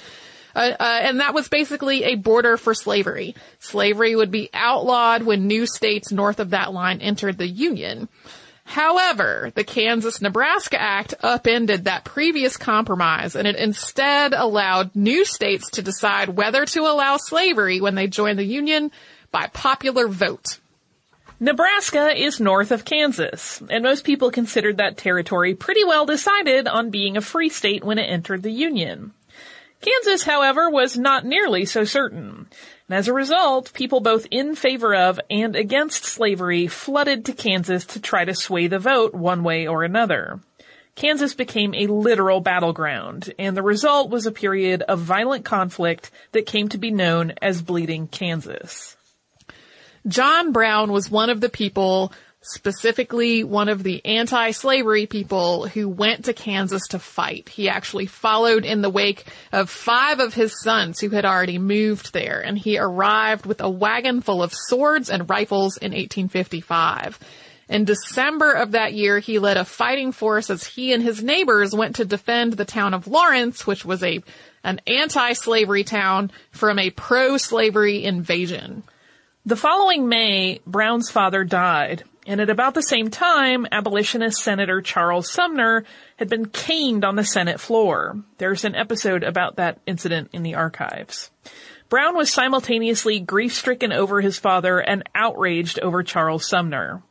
uh, 0.56 0.72
uh, 0.80 1.00
and 1.02 1.20
that 1.20 1.34
was 1.34 1.48
basically 1.48 2.04
a 2.04 2.16
border 2.16 2.58
for 2.58 2.74
slavery. 2.74 3.36
Slavery 3.60 4.16
would 4.16 4.32
be 4.32 4.50
outlawed 4.54 5.24
when 5.24 5.48
new 5.48 5.66
states 5.66 6.12
north 6.12 6.40
of 6.40 6.52
that 6.52 6.74
line 6.74 7.02
entered 7.02 7.38
the 7.38 7.48
Union. 7.48 8.10
However, 8.64 9.52
the 9.54 9.64
Kansas-Nebraska 9.64 10.80
Act 10.80 11.14
upended 11.22 11.86
that 11.86 12.06
previous 12.06 12.56
compromise 12.56 13.36
and 13.36 13.48
it 13.48 13.56
instead 13.58 14.34
allowed 14.34 14.96
new 14.96 15.26
states 15.26 15.72
to 15.72 15.82
decide 15.82 16.30
whether 16.30 16.66
to 16.66 16.82
allow 16.82 17.18
slavery 17.18 17.82
when 17.82 17.96
they 17.96 18.08
joined 18.08 18.40
the 18.40 18.46
Union 18.46 18.92
by 19.32 19.48
popular 19.48 20.08
vote. 20.08 20.60
Nebraska 21.40 22.16
is 22.16 22.40
north 22.40 22.72
of 22.72 22.86
Kansas, 22.86 23.64
and 23.68 23.84
most 23.84 24.04
people 24.06 24.30
considered 24.30 24.78
that 24.78 24.96
territory 24.96 25.56
pretty 25.56 25.84
well 25.84 26.06
decided 26.06 26.68
on 26.68 26.92
being 26.92 27.18
a 27.18 27.22
free 27.22 27.50
state 27.50 27.84
when 27.84 27.98
it 27.98 28.04
entered 28.04 28.44
the 28.44 28.52
Union. 28.52 29.12
Kansas, 29.82 30.24
however, 30.24 30.70
was 30.70 30.98
not 30.98 31.26
nearly 31.26 31.66
so 31.66 31.84
certain. 31.84 32.48
And 32.88 32.98
as 32.98 33.08
a 33.08 33.14
result, 33.14 33.74
people 33.74 34.00
both 34.00 34.28
in 34.30 34.56
favor 34.56 34.94
of 34.94 35.20
and 35.30 35.56
against 35.56 36.06
slavery 36.06 36.68
flooded 36.68 37.26
to 37.26 37.34
Kansas 37.34 37.86
to 37.88 38.00
try 38.00 38.26
to 38.26 38.36
sway 38.36 38.68
the 38.68 38.80
vote 38.80 39.14
one 39.14 39.44
way 39.44 39.68
or 39.68 39.84
another. 39.84 40.40
Kansas 40.96 41.34
became 41.34 41.74
a 41.74 41.88
literal 41.88 42.42
battleground, 42.42 43.34
and 43.40 43.56
the 43.56 43.64
result 43.64 44.10
was 44.10 44.26
a 44.26 44.32
period 44.32 44.84
of 44.84 45.00
violent 45.00 45.46
conflict 45.46 46.12
that 46.34 46.46
came 46.46 46.68
to 46.70 46.78
be 46.78 46.92
known 46.92 47.34
as 47.42 47.62
Bleeding 47.62 48.08
Kansas. 48.08 48.98
John 50.08 50.52
Brown 50.52 50.92
was 50.92 51.10
one 51.10 51.30
of 51.30 51.42
the 51.42 51.50
people 51.50 52.12
specifically 52.42 53.44
one 53.44 53.70
of 53.70 53.84
the 53.84 54.04
anti-slavery 54.04 55.06
people 55.06 55.68
who 55.68 55.88
went 55.88 56.26
to 56.26 56.34
Kansas 56.34 56.88
to 56.90 57.00
fight. 57.00 57.50
He 57.50 57.70
actually 57.70 58.08
followed 58.08 58.66
in 58.66 58.82
the 58.82 58.90
wake 58.90 59.26
of 59.52 59.70
five 59.70 60.20
of 60.20 60.34
his 60.34 60.60
sons 60.62 61.00
who 61.00 61.10
had 61.10 61.26
already 61.26 61.60
moved 61.60 62.14
there, 62.14 62.40
and 62.40 62.58
he 62.58 62.80
arrived 62.80 63.46
with 63.46 63.62
a 63.62 63.70
wagon 63.70 64.22
full 64.22 64.42
of 64.42 64.54
swords 64.54 65.10
and 65.10 65.30
rifles 65.30 65.78
in 65.78 65.92
1855. 65.92 67.20
In 67.70 67.86
December 67.86 68.52
of 68.52 68.72
that 68.72 68.94
year, 68.94 69.20
he 69.20 69.40
led 69.40 69.56
a 69.58 69.64
fighting 69.64 70.12
force 70.12 70.50
as 70.50 70.66
he 70.66 70.92
and 70.94 71.02
his 71.02 71.24
neighbors 71.24 71.74
went 71.74 71.96
to 71.98 72.06
defend 72.06 72.54
the 72.54 72.66
town 72.66 72.94
of 72.94 73.08
Lawrence, 73.08 73.66
which 73.66 73.86
was 73.86 74.04
a 74.04 74.22
an 74.64 74.80
anti-slavery 74.86 75.84
town 75.84 76.32
from 76.52 76.78
a 76.78 76.92
pro-slavery 76.92 78.04
invasion. 78.04 78.84
The 79.46 79.56
following 79.56 80.08
May, 80.08 80.60
Brown's 80.68 81.10
father 81.10 81.44
died, 81.44 82.04
and 82.28 82.40
at 82.40 82.50
about 82.50 82.74
the 82.74 82.84
same 82.84 83.10
time, 83.10 83.68
abolitionist 83.72 84.38
Senator 84.40 84.82
Charles 84.82 85.32
Sumner 85.32 85.84
had 86.18 86.30
been 86.30 86.46
caned 86.46 87.04
on 87.04 87.16
the 87.16 87.24
Senate 87.24 87.60
floor. 87.60 88.22
There's 88.38 88.64
an 88.64 88.76
episode 88.76 89.24
about 89.24 89.56
that 89.56 89.80
incident 89.86 90.30
in 90.34 90.44
the 90.44 90.56
archives. 90.56 91.32
Brown 91.90 92.16
was 92.16 92.32
simultaneously 92.32 93.20
grief-stricken 93.20 93.92
over 93.92 94.22
his 94.22 94.38
father 94.38 94.80
and 94.80 95.04
outraged 95.14 95.80
over 95.80 96.04
Charles 96.04 96.48
Sumner. 96.48 97.04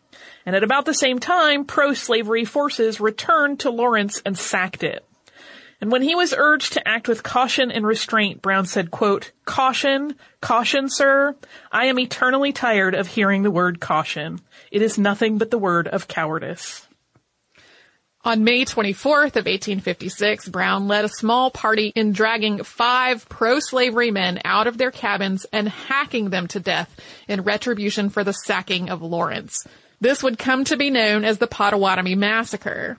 And 0.46 0.56
at 0.56 0.64
about 0.64 0.86
the 0.86 0.94
same 0.94 1.18
time, 1.18 1.64
pro-slavery 1.64 2.44
forces 2.44 3.00
returned 3.00 3.60
to 3.60 3.70
Lawrence 3.70 4.22
and 4.24 4.38
sacked 4.38 4.82
it. 4.82 5.04
And 5.80 5.90
when 5.90 6.02
he 6.02 6.14
was 6.14 6.34
urged 6.36 6.74
to 6.74 6.86
act 6.86 7.08
with 7.08 7.22
caution 7.22 7.70
and 7.70 7.86
restraint, 7.86 8.42
Brown 8.42 8.66
said, 8.66 8.90
quote, 8.90 9.32
caution, 9.46 10.14
caution, 10.42 10.88
sir. 10.90 11.34
I 11.72 11.86
am 11.86 11.98
eternally 11.98 12.52
tired 12.52 12.94
of 12.94 13.06
hearing 13.06 13.42
the 13.42 13.50
word 13.50 13.80
caution. 13.80 14.40
It 14.70 14.82
is 14.82 14.98
nothing 14.98 15.38
but 15.38 15.50
the 15.50 15.58
word 15.58 15.88
of 15.88 16.06
cowardice. 16.06 16.86
On 18.22 18.44
May 18.44 18.66
24th 18.66 19.36
of 19.36 19.46
1856, 19.46 20.50
Brown 20.50 20.86
led 20.86 21.06
a 21.06 21.08
small 21.08 21.50
party 21.50 21.90
in 21.96 22.12
dragging 22.12 22.62
five 22.62 23.26
pro-slavery 23.30 24.10
men 24.10 24.42
out 24.44 24.66
of 24.66 24.76
their 24.76 24.90
cabins 24.90 25.46
and 25.54 25.66
hacking 25.66 26.28
them 26.28 26.46
to 26.48 26.60
death 26.60 26.94
in 27.28 27.40
retribution 27.40 28.10
for 28.10 28.22
the 28.22 28.34
sacking 28.34 28.90
of 28.90 29.00
Lawrence. 29.00 29.66
This 30.02 30.22
would 30.22 30.38
come 30.38 30.64
to 30.64 30.76
be 30.76 30.90
known 30.90 31.24
as 31.24 31.38
the 31.38 31.48
Pottawatomie 31.48 32.16
Massacre. 32.16 32.98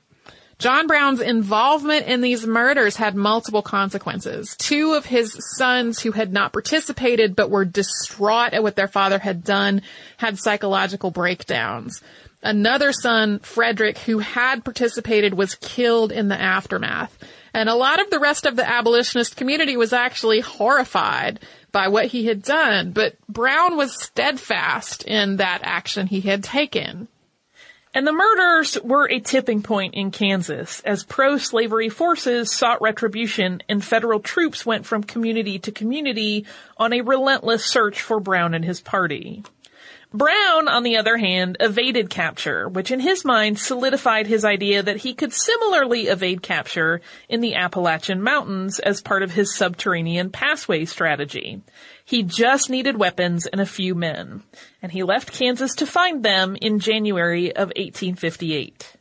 John 0.62 0.86
Brown's 0.86 1.22
involvement 1.22 2.06
in 2.06 2.22
these 2.22 2.46
murders 2.46 2.96
had 2.96 3.16
multiple 3.16 3.64
consequences. 3.64 4.56
Two 4.60 4.94
of 4.94 5.08
his 5.08 5.36
sons 5.58 6.00
who 6.00 6.12
had 6.12 6.32
not 6.32 6.54
participated 6.54 7.36
but 7.36 7.50
were 7.50 7.66
distraught 7.66 8.54
at 8.54 8.62
what 8.62 8.76
their 8.76 8.88
father 8.88 9.18
had 9.18 9.44
done 9.44 9.82
had 10.18 10.38
psychological 10.38 11.10
breakdowns. 11.10 12.04
Another 12.44 12.94
son, 12.94 13.40
Frederick, 13.40 13.98
who 13.98 14.20
had 14.20 14.64
participated 14.64 15.34
was 15.34 15.56
killed 15.56 16.12
in 16.12 16.28
the 16.28 16.40
aftermath. 16.40 17.18
And 17.56 17.68
a 17.68 17.74
lot 17.74 18.00
of 18.00 18.12
the 18.12 18.20
rest 18.20 18.46
of 18.46 18.56
the 18.56 18.70
abolitionist 18.70 19.36
community 19.36 19.78
was 19.78 19.94
actually 19.94 20.42
horrified 20.42 21.40
by 21.72 21.88
what 21.88 22.06
he 22.06 22.28
had 22.28 22.44
done, 22.44 22.92
but 22.92 23.16
Brown 23.28 23.78
was 23.78 24.00
steadfast 24.00 25.06
in 25.06 25.38
that 25.38 25.62
action 25.64 26.06
he 26.06 26.22
had 26.22 26.44
taken. 26.44 27.08
And 27.94 28.08
the 28.08 28.14
murders 28.14 28.78
were 28.82 29.10
a 29.10 29.20
tipping 29.20 29.62
point 29.62 29.96
in 29.96 30.12
Kansas 30.12 30.80
as 30.82 31.04
pro-slavery 31.04 31.90
forces 31.90 32.56
sought 32.56 32.82
retribution 32.82 33.62
and 33.68 33.84
federal 33.84 34.22
troops 34.22 34.66
went 34.66 34.86
from 34.86 35.04
community 35.04 35.60
to 35.60 35.74
community 35.74 36.46
on 36.78 36.94
a 36.94 37.02
relentless 37.02 37.66
search 37.66 38.02
for 38.02 38.22
Brown 38.22 38.54
and 38.54 38.64
his 38.64 38.80
party. 38.80 39.44
Brown, 40.14 40.68
on 40.68 40.84
the 40.84 40.98
other 40.98 41.16
hand, 41.16 41.56
evaded 41.62 42.10
capture, 42.10 42.68
which 42.68 42.92
in 42.92 43.00
his 43.00 43.24
mind 43.24 43.58
solidified 43.58 44.28
his 44.28 44.44
idea 44.44 44.84
that 44.84 44.98
he 44.98 45.14
could 45.14 45.32
similarly 45.32 46.08
evade 46.08 46.42
capture 46.42 47.00
in 47.30 47.40
the 47.40 47.56
Appalachian 47.56 48.22
Mountains 48.22 48.80
as 48.80 49.02
part 49.02 49.24
of 49.24 49.32
his 49.32 49.56
subterranean 49.56 50.30
passway 50.30 50.84
strategy. 50.84 51.62
He 52.04 52.24
just 52.24 52.70
needed 52.70 52.98
weapons 52.98 53.46
and 53.46 53.62
a 53.62 53.66
few 53.66 53.96
men, 53.96 54.44
and 54.82 54.92
he 54.92 55.04
left 55.04 55.32
Kansas 55.32 55.76
to 55.76 55.86
find 55.86 56.24
them 56.24 56.58
in 56.62 56.80
January 56.80 57.56
of 57.56 57.70
1858. 57.70 58.98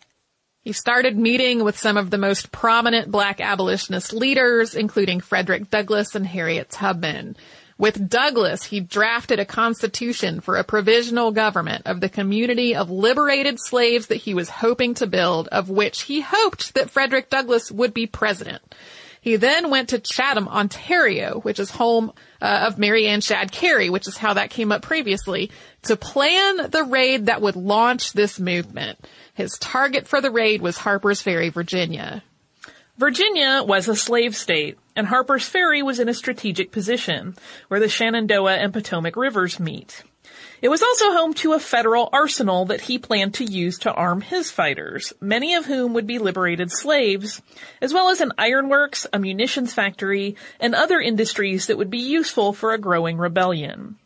He 0.63 0.73
started 0.73 1.19
meeting 1.19 1.65
with 1.65 1.79
some 1.79 1.97
of 1.97 2.11
the 2.11 2.19
most 2.19 2.53
prominent 2.53 3.11
black 3.11 3.41
abolitionist 3.41 4.13
leaders, 4.13 4.77
including 4.77 5.21
Frederick 5.21 5.71
Douglass 5.71 6.15
and 6.15 6.27
Harriet 6.27 6.71
Tubman. 6.71 7.37
With 7.81 8.11
Douglass, 8.11 8.65
he 8.65 8.81
drafted 8.81 9.41
a 9.41 9.47
constitution 9.47 10.43
for 10.43 10.57
a 10.57 10.65
provisional 10.65 11.33
government 11.33 11.87
of 11.87 12.03
the 12.03 12.11
community 12.11 12.77
of 12.77 12.91
liberated 12.91 13.59
slaves 13.59 14.09
that 14.09 14.17
he 14.17 14.35
was 14.35 14.51
hoping 14.51 14.93
to 14.97 15.07
build, 15.07 15.49
of 15.49 15.71
which 15.71 16.03
he 16.03 16.21
hoped 16.21 16.75
that 16.75 16.91
Frederick 16.91 17.31
Douglass 17.31 17.73
would 17.73 17.95
be 17.95 18.07
president. 18.07 18.61
He 19.23 19.37
then 19.37 19.71
went 19.71 19.89
to 19.89 19.99
Chatham, 19.99 20.47
Ontario, 20.47 21.41
which 21.41 21.59
is 21.59 21.71
home 21.71 22.13
uh, 22.43 22.67
of 22.69 22.77
Mary 22.77 23.07
Ann 23.07 23.23
Shadd 23.23 23.51
Cary, 23.51 23.89
which 23.89 24.07
is 24.07 24.19
how 24.19 24.35
that 24.35 24.51
came 24.51 24.73
up 24.73 24.83
previously, 24.83 25.51
to 25.85 25.97
plan 25.97 26.71
the 26.71 26.85
raid 26.85 27.27
that 27.27 27.41
would 27.41 27.57
launch 27.57 28.13
this 28.13 28.39
movement. 28.39 28.99
His 29.33 29.57
target 29.59 30.07
for 30.07 30.21
the 30.21 30.31
raid 30.31 30.61
was 30.61 30.77
Harper's 30.77 31.23
Ferry, 31.23 31.49
Virginia. 31.49 32.23
Virginia 32.99 33.63
was 33.67 33.89
a 33.89 33.97
slave 33.97 34.37
state, 34.37 34.77
and 34.97 35.07
Harper's 35.07 35.45
Ferry 35.45 35.83
was 35.83 35.99
in 35.99 36.09
a 36.09 36.15
strategic 36.15 36.73
position 36.73 37.37
where 37.69 37.81
the 37.81 37.89
Shenandoah 37.89 38.57
and 38.57 38.73
Potomac 38.73 39.17
rivers 39.17 39.61
meet. 39.61 40.03
It 40.63 40.69
was 40.69 40.83
also 40.83 41.13
home 41.13 41.33
to 41.35 41.55
a 41.55 41.59
federal 41.59 42.11
arsenal 42.13 42.67
that 42.67 42.83
he 42.83 42.99
planned 42.99 43.35
to 43.35 43.45
use 43.45 43.79
to 43.79 43.93
arm 43.93 44.21
his 44.21 44.51
fighters, 44.51 45.13
many 45.21 45.55
of 45.55 45.65
whom 45.65 45.95
would 45.95 46.07
be 46.07 46.19
liberated 46.19 46.71
slaves, 46.71 47.41
as 47.81 47.95
well 47.95 48.11
as 48.11 48.21
an 48.21 48.33
ironworks, 48.37 49.07
a 49.13 49.19
munitions 49.19 49.73
factory, 49.73 50.37
and 50.61 50.75
other 50.75 51.01
industries 51.01 51.67
that 51.67 51.79
would 51.79 51.91
be 51.91 51.99
useful 51.99 52.53
for 52.53 52.73
a 52.73 52.79
growing 52.79 53.17
rebellion. 53.17 53.97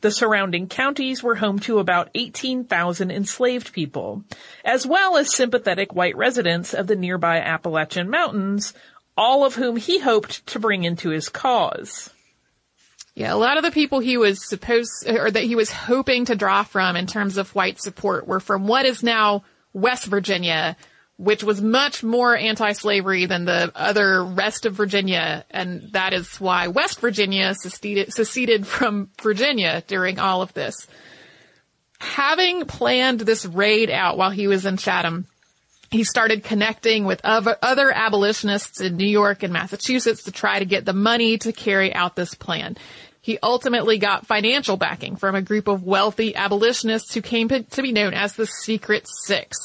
The 0.00 0.10
surrounding 0.10 0.68
counties 0.68 1.22
were 1.22 1.36
home 1.36 1.58
to 1.60 1.78
about 1.78 2.10
18,000 2.14 3.10
enslaved 3.10 3.72
people, 3.72 4.22
as 4.64 4.86
well 4.86 5.16
as 5.16 5.34
sympathetic 5.34 5.94
white 5.94 6.16
residents 6.16 6.74
of 6.74 6.86
the 6.86 6.96
nearby 6.96 7.38
Appalachian 7.38 8.10
Mountains, 8.10 8.74
all 9.16 9.44
of 9.44 9.54
whom 9.54 9.76
he 9.76 9.98
hoped 9.98 10.46
to 10.48 10.58
bring 10.58 10.84
into 10.84 11.10
his 11.10 11.28
cause. 11.28 12.10
Yeah, 13.14 13.32
a 13.32 13.36
lot 13.36 13.56
of 13.56 13.62
the 13.62 13.70
people 13.70 14.00
he 14.00 14.16
was 14.16 14.48
supposed, 14.48 15.08
or 15.08 15.30
that 15.30 15.44
he 15.44 15.54
was 15.54 15.70
hoping 15.70 16.24
to 16.24 16.34
draw 16.34 16.64
from 16.64 16.96
in 16.96 17.06
terms 17.06 17.36
of 17.36 17.54
white 17.54 17.80
support 17.80 18.26
were 18.26 18.40
from 18.40 18.66
what 18.66 18.86
is 18.86 19.04
now 19.04 19.44
West 19.72 20.06
Virginia, 20.06 20.76
which 21.16 21.44
was 21.44 21.62
much 21.62 22.02
more 22.02 22.36
anti-slavery 22.36 23.26
than 23.26 23.44
the 23.44 23.70
other 23.76 24.24
rest 24.24 24.66
of 24.66 24.74
Virginia, 24.74 25.44
and 25.48 25.92
that 25.92 26.12
is 26.12 26.40
why 26.40 26.66
West 26.66 27.00
Virginia 27.00 27.54
seceded, 27.54 28.12
seceded 28.12 28.66
from 28.66 29.10
Virginia 29.22 29.84
during 29.86 30.18
all 30.18 30.42
of 30.42 30.52
this. 30.54 30.88
Having 32.00 32.64
planned 32.64 33.20
this 33.20 33.46
raid 33.46 33.90
out 33.90 34.18
while 34.18 34.30
he 34.30 34.48
was 34.48 34.66
in 34.66 34.76
Chatham, 34.76 35.26
he 35.94 36.02
started 36.02 36.42
connecting 36.42 37.04
with 37.04 37.20
other 37.22 37.92
abolitionists 37.94 38.80
in 38.80 38.96
New 38.96 39.06
York 39.06 39.44
and 39.44 39.52
Massachusetts 39.52 40.24
to 40.24 40.32
try 40.32 40.58
to 40.58 40.64
get 40.64 40.84
the 40.84 40.92
money 40.92 41.38
to 41.38 41.52
carry 41.52 41.94
out 41.94 42.16
this 42.16 42.34
plan. 42.34 42.76
He 43.20 43.38
ultimately 43.40 43.98
got 43.98 44.26
financial 44.26 44.76
backing 44.76 45.14
from 45.14 45.36
a 45.36 45.40
group 45.40 45.68
of 45.68 45.84
wealthy 45.84 46.34
abolitionists 46.34 47.14
who 47.14 47.22
came 47.22 47.48
to 47.48 47.80
be 47.80 47.92
known 47.92 48.12
as 48.12 48.34
the 48.34 48.44
Secret 48.44 49.06
Six. 49.24 49.56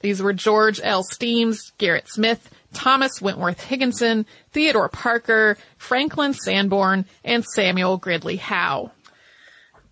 These 0.00 0.22
were 0.22 0.32
George 0.32 0.80
L. 0.82 1.02
Stearns, 1.04 1.72
Gerrit 1.78 2.08
Smith, 2.08 2.48
Thomas 2.72 3.20
Wentworth 3.20 3.62
Higginson, 3.62 4.24
Theodore 4.52 4.88
Parker, 4.88 5.58
Franklin 5.76 6.32
Sanborn, 6.32 7.04
and 7.22 7.44
Samuel 7.44 7.98
Gridley 7.98 8.36
Howe. 8.36 8.90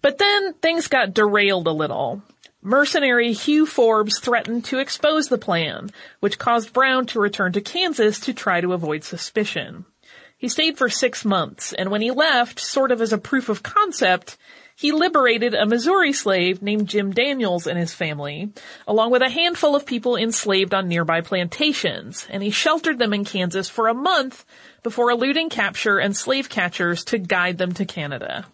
But 0.01 0.17
then 0.17 0.55
things 0.55 0.89
got 0.89 1.13
derailed 1.13 1.67
a 1.67 1.73
little. 1.73 2.23
Mercenary 2.64 3.33
Hugh 3.33 3.66
Forbes 3.66 4.21
threatened 4.21 4.64
to 4.66 4.78
expose 4.78 5.26
the 5.26 5.37
plan, 5.37 5.90
which 6.21 6.38
caused 6.38 6.73
Brown 6.73 7.07
to 7.07 7.19
return 7.19 7.50
to 7.52 7.61
Kansas 7.61 8.21
to 8.21 8.33
try 8.33 8.61
to 8.61 8.73
avoid 8.73 9.02
suspicion. 9.02 9.85
He 10.38 10.49
stayed 10.49 10.78
for 10.78 10.88
six 10.88 11.25
months, 11.25 11.73
and 11.73 11.90
when 11.90 12.02
he 12.02 12.12
left, 12.12 12.61
sort 12.61 12.92
of 12.92 13.00
as 13.00 13.12
a 13.12 13.19
proof 13.19 13.49
of 13.49 13.64
concept, 13.64 14.37
he 14.76 14.92
liberated 14.92 15.54
a 15.54 15.66
Missouri 15.66 16.12
slave 16.12 16.62
named 16.62 16.88
Jim 16.88 17.12
Daniels 17.12 17.66
and 17.66 17.78
his 17.78 17.92
family, 17.92 18.52
along 18.87 19.11
with 19.11 19.23
a 19.23 19.28
handful 19.28 19.75
of 19.75 19.85
people 19.85 20.16
enslaved 20.16 20.73
on 20.73 20.88
nearby 20.88 21.21
plantations, 21.21 22.26
and 22.31 22.45
he 22.45 22.50
sheltered 22.50 22.99
them 22.99 23.12
in 23.12 23.25
Kansas 23.25 23.69
for 23.69 23.88
a 23.88 23.95
month 23.95 24.45
before 24.85 25.11
eluding 25.11 25.48
capture 25.48 25.98
and 25.98 26.16
slave 26.16 26.48
catchers 26.48 27.05
to 27.05 27.18
guide 27.18 27.59
them 27.59 27.72
to 27.72 27.85
Canada. 27.85 28.46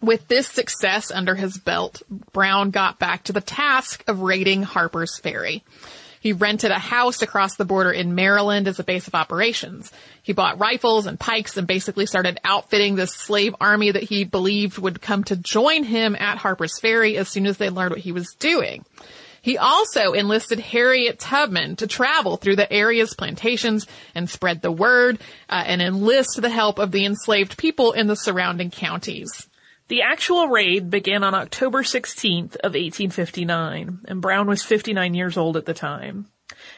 With 0.00 0.28
this 0.28 0.48
success 0.48 1.10
under 1.10 1.34
his 1.34 1.58
belt, 1.58 2.02
Brown 2.32 2.70
got 2.70 2.98
back 2.98 3.24
to 3.24 3.34
the 3.34 3.42
task 3.42 4.02
of 4.06 4.20
raiding 4.20 4.62
Harper's 4.62 5.18
Ferry. 5.18 5.62
He 6.20 6.32
rented 6.32 6.70
a 6.70 6.78
house 6.78 7.22
across 7.22 7.56
the 7.56 7.64
border 7.64 7.90
in 7.90 8.14
Maryland 8.14 8.68
as 8.68 8.78
a 8.78 8.84
base 8.84 9.08
of 9.08 9.14
operations. 9.14 9.90
He 10.22 10.34
bought 10.34 10.58
rifles 10.58 11.06
and 11.06 11.18
pikes 11.18 11.56
and 11.56 11.66
basically 11.66 12.06
started 12.06 12.38
outfitting 12.44 12.94
this 12.94 13.14
slave 13.14 13.54
army 13.60 13.90
that 13.90 14.02
he 14.02 14.24
believed 14.24 14.78
would 14.78 15.00
come 15.00 15.24
to 15.24 15.36
join 15.36 15.82
him 15.82 16.14
at 16.14 16.38
Harper's 16.38 16.78
Ferry 16.78 17.16
as 17.16 17.28
soon 17.28 17.46
as 17.46 17.56
they 17.56 17.70
learned 17.70 17.92
what 17.92 18.00
he 18.00 18.12
was 18.12 18.34
doing. 18.38 18.84
He 19.42 19.56
also 19.56 20.12
enlisted 20.12 20.60
Harriet 20.60 21.18
Tubman 21.18 21.76
to 21.76 21.86
travel 21.86 22.36
through 22.36 22.56
the 22.56 22.70
area's 22.70 23.14
plantations 23.14 23.86
and 24.14 24.28
spread 24.28 24.60
the 24.60 24.72
word 24.72 25.18
uh, 25.48 25.62
and 25.66 25.80
enlist 25.80 26.40
the 26.40 26.50
help 26.50 26.78
of 26.78 26.90
the 26.90 27.06
enslaved 27.06 27.56
people 27.56 27.92
in 27.92 28.06
the 28.06 28.16
surrounding 28.16 28.70
counties. 28.70 29.48
The 29.90 30.02
actual 30.02 30.46
raid 30.46 30.88
began 30.88 31.24
on 31.24 31.34
October 31.34 31.82
16th 31.82 32.54
of 32.58 32.74
1859, 32.74 34.02
and 34.04 34.20
Brown 34.20 34.46
was 34.46 34.62
59 34.62 35.14
years 35.14 35.36
old 35.36 35.56
at 35.56 35.64
the 35.64 35.74
time. 35.74 36.28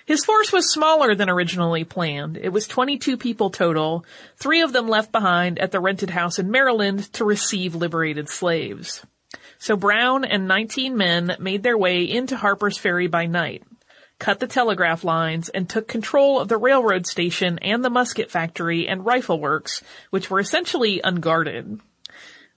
His 0.07 0.25
force 0.25 0.51
was 0.51 0.72
smaller 0.72 1.14
than 1.14 1.29
originally 1.29 1.85
planned. 1.85 2.38
It 2.38 2.55
was 2.55 2.66
22 2.66 3.18
people 3.18 3.51
total, 3.51 4.07
three 4.38 4.62
of 4.62 4.72
them 4.72 4.88
left 4.88 5.12
behind 5.12 5.59
at 5.59 5.72
the 5.72 5.79
rented 5.79 6.09
house 6.09 6.38
in 6.38 6.51
Maryland 6.51 7.12
to 7.12 7.27
receive 7.27 7.75
liberated 7.75 8.31
slaves. 8.31 9.05
So 9.59 9.77
Brown 9.77 10.25
and 10.25 10.48
19 10.48 10.96
men 10.96 11.37
made 11.38 11.62
their 11.62 11.77
way 11.77 12.05
into 12.05 12.38
Harper's 12.38 12.79
Ferry 12.79 13.09
by 13.09 13.27
night, 13.27 13.62
cut 14.20 14.40
the 14.40 14.46
telegraph 14.46 15.05
lines, 15.05 15.51
and 15.51 15.68
took 15.68 15.87
control 15.87 16.40
of 16.40 16.48
the 16.48 16.57
railroad 16.57 17.07
station 17.07 17.59
and 17.59 17.85
the 17.85 17.90
musket 17.90 18.31
factory 18.31 18.88
and 18.88 19.05
rifle 19.05 19.38
works, 19.38 19.83
which 20.09 20.31
were 20.31 20.40
essentially 20.40 21.03
unguarded. 21.05 21.79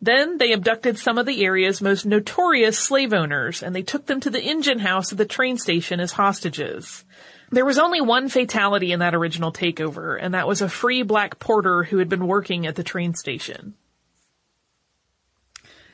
Then 0.05 0.37
they 0.37 0.51
abducted 0.51 0.99
some 0.99 1.17
of 1.17 1.25
the 1.25 1.43
area's 1.43 1.81
most 1.81 2.05
notorious 2.05 2.77
slave 2.77 3.11
owners 3.11 3.63
and 3.63 3.75
they 3.75 3.81
took 3.81 4.05
them 4.05 4.19
to 4.19 4.29
the 4.29 4.39
engine 4.39 4.77
house 4.77 5.11
of 5.11 5.17
the 5.17 5.25
train 5.25 5.57
station 5.57 5.99
as 5.99 6.11
hostages. 6.11 7.03
There 7.49 7.65
was 7.65 7.79
only 7.79 8.01
one 8.01 8.29
fatality 8.29 8.91
in 8.91 8.99
that 8.99 9.15
original 9.15 9.51
takeover, 9.51 10.15
and 10.21 10.35
that 10.35 10.47
was 10.47 10.61
a 10.61 10.69
free 10.69 11.01
black 11.01 11.39
porter 11.39 11.81
who 11.81 11.97
had 11.97 12.07
been 12.07 12.27
working 12.27 12.67
at 12.67 12.75
the 12.75 12.83
train 12.83 13.15
station. 13.15 13.73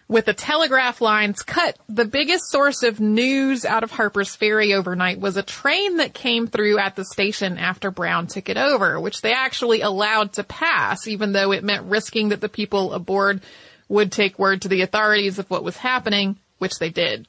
With 0.10 0.26
the 0.26 0.34
telegraph 0.34 1.00
lines 1.00 1.42
cut, 1.42 1.80
the 1.88 2.04
biggest 2.04 2.50
source 2.50 2.84
of 2.84 3.00
news 3.00 3.64
out 3.64 3.84
of 3.84 3.92
Harper's 3.92 4.36
Ferry 4.36 4.74
overnight 4.74 5.22
was 5.22 5.38
a 5.38 5.44
train 5.44 5.98
that 5.98 6.14
came 6.14 6.48
through 6.48 6.80
at 6.80 6.98
the 6.98 7.06
station 7.06 7.58
after 7.58 7.92
Brown 7.92 8.28
took 8.28 8.50
it 8.50 8.58
over, 8.58 9.00
which 9.00 9.22
they 9.22 9.32
actually 9.32 9.80
allowed 9.80 10.34
to 10.34 10.44
pass, 10.44 11.08
even 11.08 11.32
though 11.32 11.54
it 11.54 11.64
meant 11.64 11.86
risking 11.86 12.30
that 12.30 12.42
the 12.42 12.50
people 12.50 12.92
aboard 12.92 13.40
would 13.92 14.12
take 14.12 14.40
word 14.40 14.62
to 14.62 14.68
the 14.68 14.82
authorities 14.82 15.38
of 15.38 15.50
what 15.50 15.64
was 15.64 15.78
happening, 15.78 16.38
which 16.58 16.80
they 16.80 16.90
did. 16.90 17.28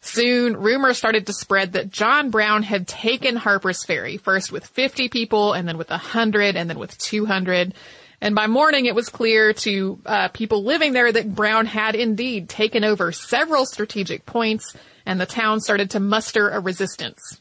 Soon, 0.00 0.56
rumors 0.56 0.98
started 0.98 1.26
to 1.26 1.32
spread 1.32 1.72
that 1.72 1.90
John 1.90 2.30
Brown 2.30 2.62
had 2.62 2.86
taken 2.86 3.34
Harper's 3.34 3.84
Ferry, 3.84 4.16
first 4.16 4.52
with 4.52 4.64
50 4.64 5.08
people, 5.08 5.52
and 5.52 5.66
then 5.66 5.76
with 5.76 5.90
100, 5.90 6.54
and 6.54 6.70
then 6.70 6.78
with 6.78 6.96
200. 6.96 7.74
And 8.20 8.34
by 8.34 8.46
morning, 8.46 8.86
it 8.86 8.94
was 8.94 9.08
clear 9.08 9.52
to 9.52 9.98
uh, 10.06 10.28
people 10.28 10.62
living 10.62 10.92
there 10.92 11.10
that 11.10 11.34
Brown 11.34 11.66
had 11.66 11.96
indeed 11.96 12.48
taken 12.48 12.84
over 12.84 13.10
several 13.10 13.66
strategic 13.66 14.24
points, 14.24 14.74
and 15.04 15.20
the 15.20 15.26
town 15.26 15.60
started 15.60 15.90
to 15.90 16.00
muster 16.00 16.50
a 16.50 16.60
resistance. 16.60 17.40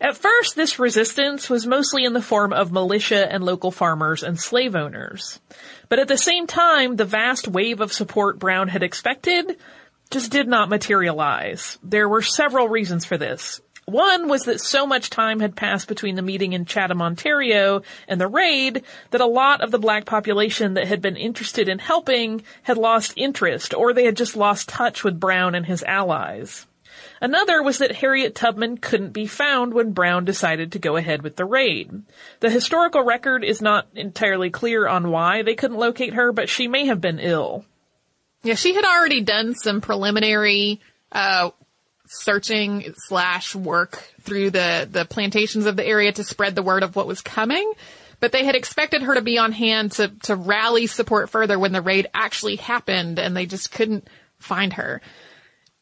At 0.00 0.16
first, 0.16 0.56
this 0.56 0.78
resistance 0.78 1.48
was 1.48 1.66
mostly 1.66 2.04
in 2.04 2.12
the 2.12 2.20
form 2.20 2.52
of 2.52 2.70
militia 2.70 3.32
and 3.32 3.42
local 3.42 3.70
farmers 3.70 4.22
and 4.22 4.38
slave 4.38 4.76
owners. 4.76 5.40
But 5.88 5.98
at 5.98 6.08
the 6.08 6.18
same 6.18 6.46
time, 6.46 6.96
the 6.96 7.06
vast 7.06 7.48
wave 7.48 7.80
of 7.80 7.92
support 7.92 8.38
Brown 8.38 8.68
had 8.68 8.82
expected 8.82 9.56
just 10.10 10.30
did 10.30 10.48
not 10.48 10.68
materialize. 10.68 11.78
There 11.82 12.08
were 12.08 12.22
several 12.22 12.68
reasons 12.68 13.04
for 13.04 13.16
this. 13.16 13.60
One 13.86 14.28
was 14.28 14.44
that 14.44 14.60
so 14.60 14.84
much 14.84 15.10
time 15.10 15.38
had 15.38 15.54
passed 15.54 15.86
between 15.86 16.16
the 16.16 16.22
meeting 16.22 16.52
in 16.52 16.64
Chatham, 16.64 17.00
Ontario 17.00 17.82
and 18.08 18.20
the 18.20 18.26
raid 18.26 18.82
that 19.12 19.20
a 19.20 19.26
lot 19.26 19.60
of 19.60 19.70
the 19.70 19.78
black 19.78 20.04
population 20.04 20.74
that 20.74 20.88
had 20.88 21.00
been 21.00 21.16
interested 21.16 21.68
in 21.68 21.78
helping 21.78 22.42
had 22.64 22.76
lost 22.76 23.14
interest 23.16 23.72
or 23.72 23.92
they 23.92 24.04
had 24.04 24.16
just 24.16 24.36
lost 24.36 24.68
touch 24.68 25.04
with 25.04 25.20
Brown 25.20 25.54
and 25.54 25.64
his 25.64 25.84
allies. 25.84 26.66
Another 27.20 27.62
was 27.62 27.78
that 27.78 27.96
Harriet 27.96 28.34
Tubman 28.34 28.78
couldn't 28.78 29.12
be 29.12 29.26
found 29.26 29.72
when 29.72 29.92
Brown 29.92 30.24
decided 30.24 30.72
to 30.72 30.78
go 30.78 30.96
ahead 30.96 31.22
with 31.22 31.36
the 31.36 31.44
raid. 31.44 32.02
The 32.40 32.50
historical 32.50 33.02
record 33.02 33.42
is 33.42 33.62
not 33.62 33.88
entirely 33.94 34.50
clear 34.50 34.86
on 34.86 35.10
why 35.10 35.42
they 35.42 35.54
couldn't 35.54 35.78
locate 35.78 36.14
her, 36.14 36.32
but 36.32 36.48
she 36.48 36.68
may 36.68 36.86
have 36.86 37.00
been 37.00 37.18
ill. 37.18 37.64
Yeah, 38.42 38.54
she 38.54 38.74
had 38.74 38.84
already 38.84 39.22
done 39.22 39.54
some 39.54 39.80
preliminary 39.80 40.80
uh, 41.10 41.50
searching 42.06 42.94
slash 42.96 43.54
work 43.54 44.12
through 44.20 44.50
the, 44.50 44.88
the 44.90 45.04
plantations 45.04 45.66
of 45.66 45.76
the 45.76 45.86
area 45.86 46.12
to 46.12 46.24
spread 46.24 46.54
the 46.54 46.62
word 46.62 46.82
of 46.82 46.96
what 46.96 47.06
was 47.06 47.20
coming. 47.20 47.72
But 48.20 48.32
they 48.32 48.44
had 48.44 48.54
expected 48.54 49.02
her 49.02 49.14
to 49.14 49.22
be 49.22 49.38
on 49.38 49.52
hand 49.52 49.92
to, 49.92 50.08
to 50.24 50.36
rally 50.36 50.86
support 50.86 51.28
further 51.30 51.58
when 51.58 51.72
the 51.72 51.82
raid 51.82 52.08
actually 52.14 52.56
happened 52.56 53.18
and 53.18 53.36
they 53.36 53.46
just 53.46 53.70
couldn't 53.70 54.08
find 54.38 54.72
her. 54.74 55.02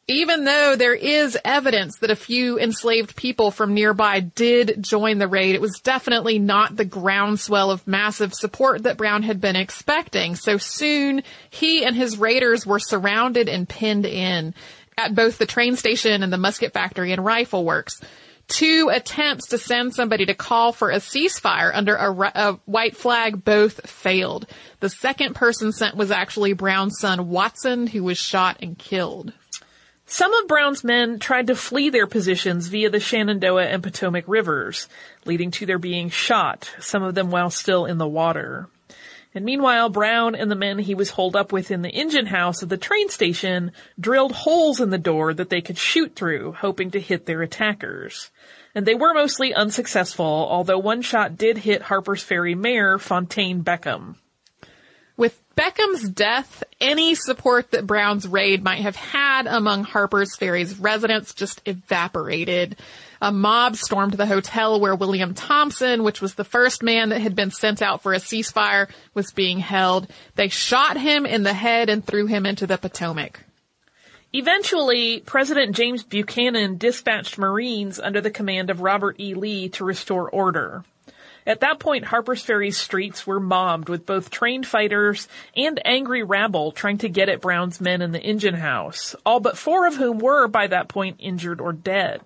Even 0.06 0.44
though 0.44 0.76
there 0.76 0.94
is 0.94 1.38
evidence 1.46 1.98
that 2.00 2.10
a 2.10 2.16
few 2.16 2.58
enslaved 2.58 3.16
people 3.16 3.50
from 3.50 3.72
nearby 3.72 4.20
did 4.20 4.82
join 4.82 5.16
the 5.16 5.28
raid, 5.28 5.54
it 5.54 5.62
was 5.62 5.80
definitely 5.82 6.38
not 6.38 6.76
the 6.76 6.84
groundswell 6.84 7.70
of 7.70 7.86
massive 7.86 8.34
support 8.34 8.82
that 8.82 8.98
Brown 8.98 9.22
had 9.22 9.40
been 9.40 9.56
expecting. 9.56 10.34
So 10.36 10.58
soon, 10.58 11.22
he 11.48 11.86
and 11.86 11.96
his 11.96 12.18
raiders 12.18 12.66
were 12.66 12.78
surrounded 12.78 13.48
and 13.48 13.66
pinned 13.66 14.04
in 14.04 14.54
at 14.98 15.14
both 15.14 15.38
the 15.38 15.46
train 15.46 15.74
station 15.76 16.22
and 16.22 16.30
the 16.30 16.38
musket 16.38 16.74
factory 16.74 17.12
and 17.12 17.24
rifle 17.24 17.64
works. 17.64 17.98
Two 18.46 18.90
attempts 18.92 19.48
to 19.48 19.58
send 19.58 19.94
somebody 19.94 20.26
to 20.26 20.34
call 20.34 20.72
for 20.72 20.90
a 20.90 20.96
ceasefire 20.96 21.70
under 21.72 21.96
a, 21.96 22.12
a, 22.34 22.60
white 22.66 22.94
flag 22.94 23.42
both 23.42 23.88
failed. 23.88 24.46
The 24.80 24.90
second 24.90 25.34
person 25.34 25.72
sent 25.72 25.96
was 25.96 26.10
actually 26.10 26.52
Brown's 26.52 27.00
son 27.00 27.30
Watson, 27.30 27.86
who 27.86 28.04
was 28.04 28.18
shot 28.18 28.58
and 28.60 28.78
killed. 28.78 29.32
Some 30.06 30.34
of 30.34 30.48
Brown's 30.48 30.84
men 30.84 31.18
tried 31.18 31.46
to 31.46 31.56
flee 31.56 31.88
their 31.88 32.06
positions 32.06 32.68
via 32.68 32.90
the 32.90 33.00
Shenandoah 33.00 33.64
and 33.64 33.82
Potomac 33.82 34.24
rivers, 34.26 34.86
leading 35.24 35.50
to 35.52 35.66
their 35.66 35.78
being 35.78 36.10
shot, 36.10 36.70
some 36.78 37.02
of 37.02 37.14
them 37.14 37.30
while 37.30 37.50
still 37.50 37.86
in 37.86 37.98
the 37.98 38.06
water. 38.06 38.68
And 39.34 39.44
meanwhile, 39.44 39.88
Brown 39.88 40.36
and 40.36 40.50
the 40.50 40.56
men 40.56 40.78
he 40.78 40.94
was 40.94 41.10
holed 41.10 41.34
up 41.34 41.52
with 41.52 41.70
in 41.70 41.82
the 41.82 41.90
engine 41.90 42.26
house 42.26 42.62
of 42.62 42.68
the 42.68 42.76
train 42.76 43.08
station 43.08 43.72
drilled 43.98 44.32
holes 44.32 44.80
in 44.80 44.90
the 44.90 44.98
door 44.98 45.34
that 45.34 45.50
they 45.50 45.60
could 45.60 45.78
shoot 45.78 46.14
through, 46.14 46.52
hoping 46.52 46.92
to 46.92 47.00
hit 47.00 47.26
their 47.26 47.42
attackers. 47.42 48.30
And 48.74 48.86
they 48.86 48.94
were 48.94 49.14
mostly 49.14 49.52
unsuccessful, 49.52 50.24
although 50.24 50.78
one 50.78 51.02
shot 51.02 51.36
did 51.36 51.58
hit 51.58 51.82
Harper's 51.82 52.22
Ferry 52.22 52.54
mayor 52.54 52.98
Fontaine 52.98 53.64
Beckham. 53.64 54.16
Beckham's 55.56 56.08
death, 56.08 56.64
any 56.80 57.14
support 57.14 57.70
that 57.70 57.86
Brown's 57.86 58.26
raid 58.26 58.64
might 58.64 58.82
have 58.82 58.96
had 58.96 59.46
among 59.46 59.84
Harper's 59.84 60.36
Ferry's 60.36 60.78
residents 60.78 61.32
just 61.32 61.62
evaporated. 61.64 62.76
A 63.22 63.30
mob 63.30 63.76
stormed 63.76 64.14
the 64.14 64.26
hotel 64.26 64.80
where 64.80 64.94
William 64.94 65.34
Thompson, 65.34 66.02
which 66.02 66.20
was 66.20 66.34
the 66.34 66.44
first 66.44 66.82
man 66.82 67.10
that 67.10 67.20
had 67.20 67.36
been 67.36 67.50
sent 67.50 67.82
out 67.82 68.02
for 68.02 68.12
a 68.12 68.18
ceasefire, 68.18 68.90
was 69.14 69.32
being 69.32 69.58
held. 69.58 70.08
They 70.34 70.48
shot 70.48 70.96
him 70.96 71.24
in 71.24 71.42
the 71.42 71.54
head 71.54 71.88
and 71.88 72.04
threw 72.04 72.26
him 72.26 72.46
into 72.46 72.66
the 72.66 72.76
Potomac. 72.76 73.40
Eventually, 74.32 75.20
President 75.20 75.76
James 75.76 76.02
Buchanan 76.02 76.76
dispatched 76.76 77.38
Marines 77.38 78.00
under 78.00 78.20
the 78.20 78.32
command 78.32 78.68
of 78.68 78.80
Robert 78.80 79.20
E. 79.20 79.34
Lee 79.34 79.68
to 79.70 79.84
restore 79.84 80.28
order. 80.28 80.82
At 81.46 81.60
that 81.60 81.78
point, 81.78 82.06
Harper's 82.06 82.42
Ferry's 82.42 82.78
streets 82.78 83.26
were 83.26 83.40
mobbed 83.40 83.88
with 83.88 84.06
both 84.06 84.30
trained 84.30 84.66
fighters 84.66 85.28
and 85.54 85.80
angry 85.84 86.22
rabble 86.22 86.72
trying 86.72 86.98
to 86.98 87.08
get 87.08 87.28
at 87.28 87.42
Brown's 87.42 87.80
men 87.80 88.00
in 88.00 88.12
the 88.12 88.22
engine 88.22 88.54
house, 88.54 89.14
all 89.26 89.40
but 89.40 89.58
four 89.58 89.86
of 89.86 89.96
whom 89.96 90.18
were, 90.18 90.48
by 90.48 90.66
that 90.68 90.88
point, 90.88 91.16
injured 91.18 91.60
or 91.60 91.72
dead. 91.72 92.22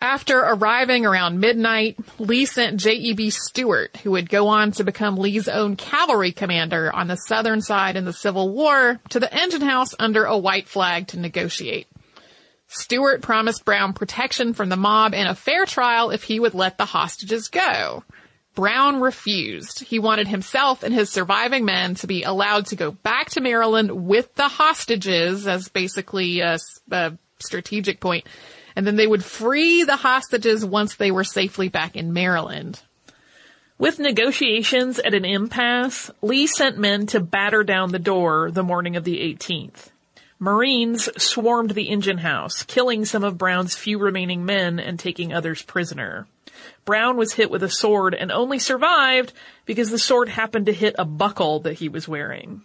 After 0.00 0.38
arriving 0.38 1.04
around 1.04 1.40
midnight, 1.40 1.98
Lee 2.20 2.46
sent 2.46 2.78
J.E.B. 2.78 3.30
Stuart, 3.30 3.96
who 4.04 4.12
would 4.12 4.30
go 4.30 4.46
on 4.46 4.70
to 4.72 4.84
become 4.84 5.16
Lee's 5.16 5.48
own 5.48 5.74
cavalry 5.74 6.30
commander 6.30 6.94
on 6.94 7.08
the 7.08 7.16
southern 7.16 7.60
side 7.60 7.96
in 7.96 8.04
the 8.04 8.12
Civil 8.12 8.50
War, 8.50 9.00
to 9.08 9.18
the 9.18 9.34
engine 9.34 9.62
house 9.62 9.96
under 9.98 10.24
a 10.24 10.38
white 10.38 10.68
flag 10.68 11.08
to 11.08 11.18
negotiate. 11.18 11.88
Stuart 12.68 13.22
promised 13.22 13.64
Brown 13.64 13.94
protection 13.94 14.52
from 14.52 14.68
the 14.68 14.76
mob 14.76 15.14
and 15.14 15.26
a 15.26 15.34
fair 15.34 15.64
trial 15.64 16.10
if 16.10 16.22
he 16.22 16.38
would 16.38 16.54
let 16.54 16.76
the 16.76 16.84
hostages 16.84 17.48
go. 17.48 18.04
Brown 18.54 19.00
refused. 19.00 19.80
He 19.80 19.98
wanted 19.98 20.28
himself 20.28 20.82
and 20.82 20.92
his 20.92 21.10
surviving 21.10 21.64
men 21.64 21.94
to 21.96 22.06
be 22.06 22.24
allowed 22.24 22.66
to 22.66 22.76
go 22.76 22.90
back 22.90 23.30
to 23.30 23.40
Maryland 23.40 24.06
with 24.06 24.34
the 24.34 24.48
hostages 24.48 25.46
as 25.46 25.68
basically 25.68 26.40
a, 26.40 26.58
a 26.90 27.16
strategic 27.38 28.00
point, 28.00 28.26
and 28.76 28.86
then 28.86 28.96
they 28.96 29.06
would 29.06 29.24
free 29.24 29.84
the 29.84 29.96
hostages 29.96 30.64
once 30.64 30.96
they 30.96 31.10
were 31.10 31.24
safely 31.24 31.68
back 31.68 31.96
in 31.96 32.12
Maryland. 32.12 32.80
With 33.78 34.00
negotiations 34.00 34.98
at 34.98 35.14
an 35.14 35.24
impasse, 35.24 36.10
Lee 36.20 36.48
sent 36.48 36.78
men 36.78 37.06
to 37.06 37.20
batter 37.20 37.62
down 37.62 37.92
the 37.92 38.00
door 38.00 38.50
the 38.50 38.64
morning 38.64 38.96
of 38.96 39.04
the 39.04 39.18
18th. 39.18 39.90
Marines 40.40 41.08
swarmed 41.20 41.70
the 41.70 41.88
engine 41.88 42.18
house, 42.18 42.62
killing 42.62 43.04
some 43.04 43.24
of 43.24 43.38
Brown's 43.38 43.74
few 43.74 43.98
remaining 43.98 44.44
men 44.44 44.78
and 44.78 44.98
taking 44.98 45.32
others 45.32 45.62
prisoner. 45.62 46.26
Brown 46.84 47.16
was 47.16 47.32
hit 47.32 47.50
with 47.50 47.62
a 47.62 47.70
sword 47.70 48.14
and 48.14 48.30
only 48.30 48.58
survived 48.58 49.32
because 49.66 49.90
the 49.90 49.98
sword 49.98 50.28
happened 50.28 50.66
to 50.66 50.72
hit 50.72 50.94
a 50.98 51.04
buckle 51.04 51.60
that 51.60 51.74
he 51.74 51.88
was 51.88 52.06
wearing. 52.06 52.62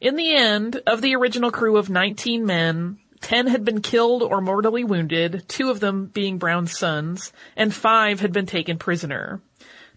In 0.00 0.16
the 0.16 0.34
end, 0.34 0.80
of 0.86 1.02
the 1.02 1.14
original 1.14 1.50
crew 1.50 1.76
of 1.76 1.90
19 1.90 2.46
men, 2.46 2.98
10 3.20 3.46
had 3.46 3.64
been 3.64 3.82
killed 3.82 4.22
or 4.22 4.40
mortally 4.40 4.82
wounded, 4.82 5.44
two 5.48 5.70
of 5.70 5.80
them 5.80 6.06
being 6.06 6.38
Brown's 6.38 6.76
sons, 6.76 7.32
and 7.56 7.74
five 7.74 8.20
had 8.20 8.32
been 8.32 8.46
taken 8.46 8.78
prisoner. 8.78 9.40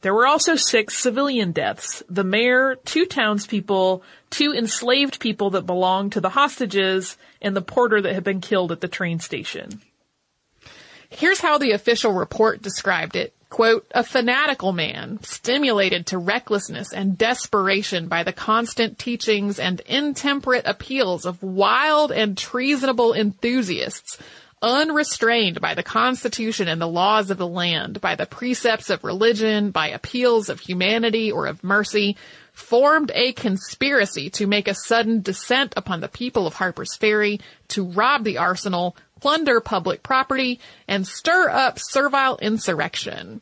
There 0.01 0.13
were 0.13 0.28
also 0.28 0.56
six 0.56 0.97
civilian 0.99 1.51
deaths. 1.51 2.04
The 2.08 2.23
mayor, 2.23 2.75
two 2.86 3.08
townspeople, 3.08 4.04
two 4.36 4.54
enslaved 4.54 5.21
people 5.21 5.52
that 5.52 5.65
belonged 5.65 6.12
to 6.12 6.19
the 6.19 6.30
hostages, 6.30 7.17
and 7.41 7.56
the 7.56 7.62
porter 7.62 8.02
that 8.02 8.13
had 8.13 8.24
been 8.24 8.41
killed 8.41 8.71
at 8.74 8.82
the 8.82 8.88
train 8.89 9.19
station. 9.19 9.82
Here's 11.10 11.39
how 11.39 11.58
the 11.58 11.71
official 11.71 12.12
report 12.12 12.62
described 12.62 13.15
it. 13.15 13.34
Quote, 13.50 13.88
a 13.91 14.04
fanatical 14.04 14.74
man, 14.74 15.19
stimulated 15.21 16.08
to 16.08 16.17
recklessness 16.17 16.91
and 16.91 17.17
desperation 17.17 18.10
by 18.10 18.24
the 18.24 18.34
constant 18.34 19.00
teachings 19.00 19.58
and 19.58 19.80
intemperate 19.86 20.65
appeals 20.65 21.26
of 21.26 21.41
wild 21.41 22.12
and 22.12 22.38
treasonable 22.38 23.13
enthusiasts, 23.13 24.17
unrestrained 24.62 25.62
by 25.62 25.76
the 25.76 25.84
Constitution 25.84 26.67
and 26.67 26.82
the 26.82 26.88
laws 26.88 27.30
of 27.30 27.38
the 27.38 27.48
land, 27.48 28.02
by 28.02 28.15
the 28.15 28.26
precepts 28.26 28.89
of 28.89 29.06
religion, 29.06 29.71
by 29.71 29.88
appeals 29.89 30.50
of 30.50 30.60
humanity 30.60 31.32
or 31.32 31.45
of 31.45 31.63
mercy, 31.63 32.17
formed 32.56 33.12
a 33.13 33.34
conspiracy 33.34 34.30
to 34.32 34.48
make 34.48 34.68
a 34.68 34.74
sudden 34.74 35.22
descent 35.22 35.74
upon 35.78 36.00
the 36.00 36.08
people 36.08 36.48
of 36.48 36.56
Harper's 36.56 36.96
Ferry, 36.96 37.39
to 37.68 37.84
rob 37.84 38.24
the 38.24 38.38
arsenal, 38.38 38.96
plunder 39.20 39.60
public 39.60 40.02
property, 40.02 40.60
and 40.88 41.06
stir 41.06 41.50
up 41.50 41.78
servile 41.80 42.38
insurrection. 42.41 43.41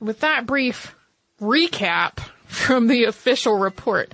With 0.00 0.20
that 0.20 0.46
brief 0.46 0.94
recap 1.40 2.18
from 2.46 2.88
the 2.88 3.04
official 3.04 3.56
report, 3.56 4.12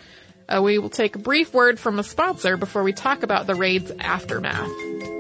uh, 0.49 0.61
we 0.63 0.79
will 0.79 0.91
take 0.91 1.17
a 1.17 1.21
brief 1.21 1.53
word 1.53 1.81
from 1.81 1.99
a 1.99 2.05
sponsor 2.05 2.57
before 2.57 2.83
we 2.83 2.93
talk 2.93 3.23
about 3.23 3.47
the 3.47 3.55
raid's 3.55 3.91
aftermath. 3.99 5.18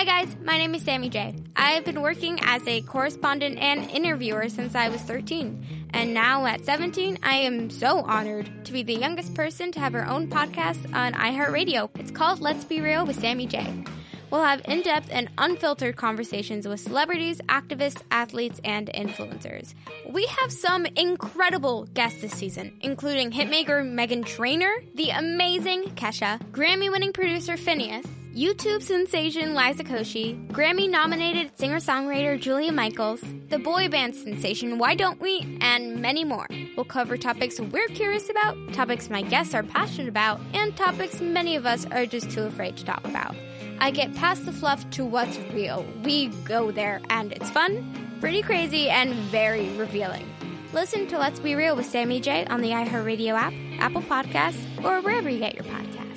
Hi 0.00 0.06
guys, 0.06 0.34
my 0.42 0.56
name 0.56 0.74
is 0.74 0.80
Sammy 0.80 1.10
J. 1.10 1.36
I 1.56 1.72
have 1.72 1.84
been 1.84 2.00
working 2.00 2.38
as 2.40 2.66
a 2.66 2.80
correspondent 2.80 3.58
and 3.58 3.90
interviewer 3.90 4.48
since 4.48 4.74
I 4.74 4.88
was 4.88 5.02
13. 5.02 5.90
And 5.90 6.14
now 6.14 6.46
at 6.46 6.64
17, 6.64 7.18
I 7.22 7.34
am 7.34 7.68
so 7.68 7.98
honored 8.00 8.64
to 8.64 8.72
be 8.72 8.82
the 8.82 8.94
youngest 8.94 9.34
person 9.34 9.70
to 9.72 9.78
have 9.78 9.92
her 9.92 10.08
own 10.08 10.30
podcast 10.30 10.90
on 10.94 11.12
iHeartRadio. 11.12 11.90
It's 11.98 12.10
called 12.10 12.40
Let's 12.40 12.64
Be 12.64 12.80
Real 12.80 13.04
with 13.04 13.20
Sammy 13.20 13.44
J. 13.44 13.84
We'll 14.30 14.42
have 14.42 14.62
in 14.64 14.80
depth 14.80 15.08
and 15.10 15.28
unfiltered 15.36 15.96
conversations 15.96 16.66
with 16.66 16.80
celebrities, 16.80 17.42
activists, 17.50 18.00
athletes, 18.10 18.58
and 18.64 18.88
influencers. 18.94 19.74
We 20.08 20.24
have 20.24 20.50
some 20.50 20.86
incredible 20.96 21.84
guests 21.92 22.22
this 22.22 22.32
season, 22.32 22.78
including 22.80 23.32
hitmaker 23.32 23.84
Meghan 23.84 24.24
Trainor, 24.24 24.76
the 24.94 25.10
amazing 25.10 25.82
Kesha, 25.94 26.40
Grammy 26.52 26.90
winning 26.90 27.12
producer 27.12 27.58
Finneas, 27.58 28.06
YouTube 28.34 28.80
sensation 28.80 29.56
Liza 29.56 29.82
Koshy, 29.82 30.46
Grammy 30.52 30.88
nominated 30.88 31.50
singer 31.58 31.78
songwriter 31.78 32.40
Julia 32.40 32.70
Michaels, 32.70 33.20
the 33.48 33.58
boy 33.58 33.88
band 33.88 34.14
sensation 34.14 34.78
Why 34.78 34.94
Don't 34.94 35.20
We, 35.20 35.58
and 35.60 36.00
many 36.00 36.22
more. 36.22 36.46
We'll 36.76 36.84
cover 36.84 37.16
topics 37.16 37.58
we're 37.58 37.88
curious 37.88 38.30
about, 38.30 38.56
topics 38.72 39.10
my 39.10 39.22
guests 39.22 39.52
are 39.52 39.64
passionate 39.64 40.08
about, 40.08 40.40
and 40.54 40.76
topics 40.76 41.20
many 41.20 41.56
of 41.56 41.66
us 41.66 41.86
are 41.86 42.06
just 42.06 42.30
too 42.30 42.42
afraid 42.42 42.76
to 42.76 42.84
talk 42.84 43.04
about. 43.04 43.34
I 43.80 43.90
get 43.90 44.14
past 44.14 44.46
the 44.46 44.52
fluff 44.52 44.88
to 44.90 45.04
what's 45.04 45.36
real. 45.52 45.84
We 46.04 46.28
go 46.44 46.70
there, 46.70 47.00
and 47.10 47.32
it's 47.32 47.50
fun, 47.50 48.16
pretty 48.20 48.42
crazy, 48.42 48.88
and 48.88 49.12
very 49.12 49.70
revealing. 49.70 50.32
Listen 50.72 51.08
to 51.08 51.18
Let's 51.18 51.40
Be 51.40 51.56
Real 51.56 51.74
with 51.74 51.86
Sammy 51.86 52.20
J 52.20 52.46
on 52.46 52.60
the 52.60 52.70
iHeartRadio 52.70 53.32
app, 53.32 53.52
Apple 53.80 54.02
Podcasts, 54.02 54.62
or 54.84 55.00
wherever 55.00 55.28
you 55.28 55.40
get 55.40 55.56
your 55.56 55.64
podcasts. 55.64 56.09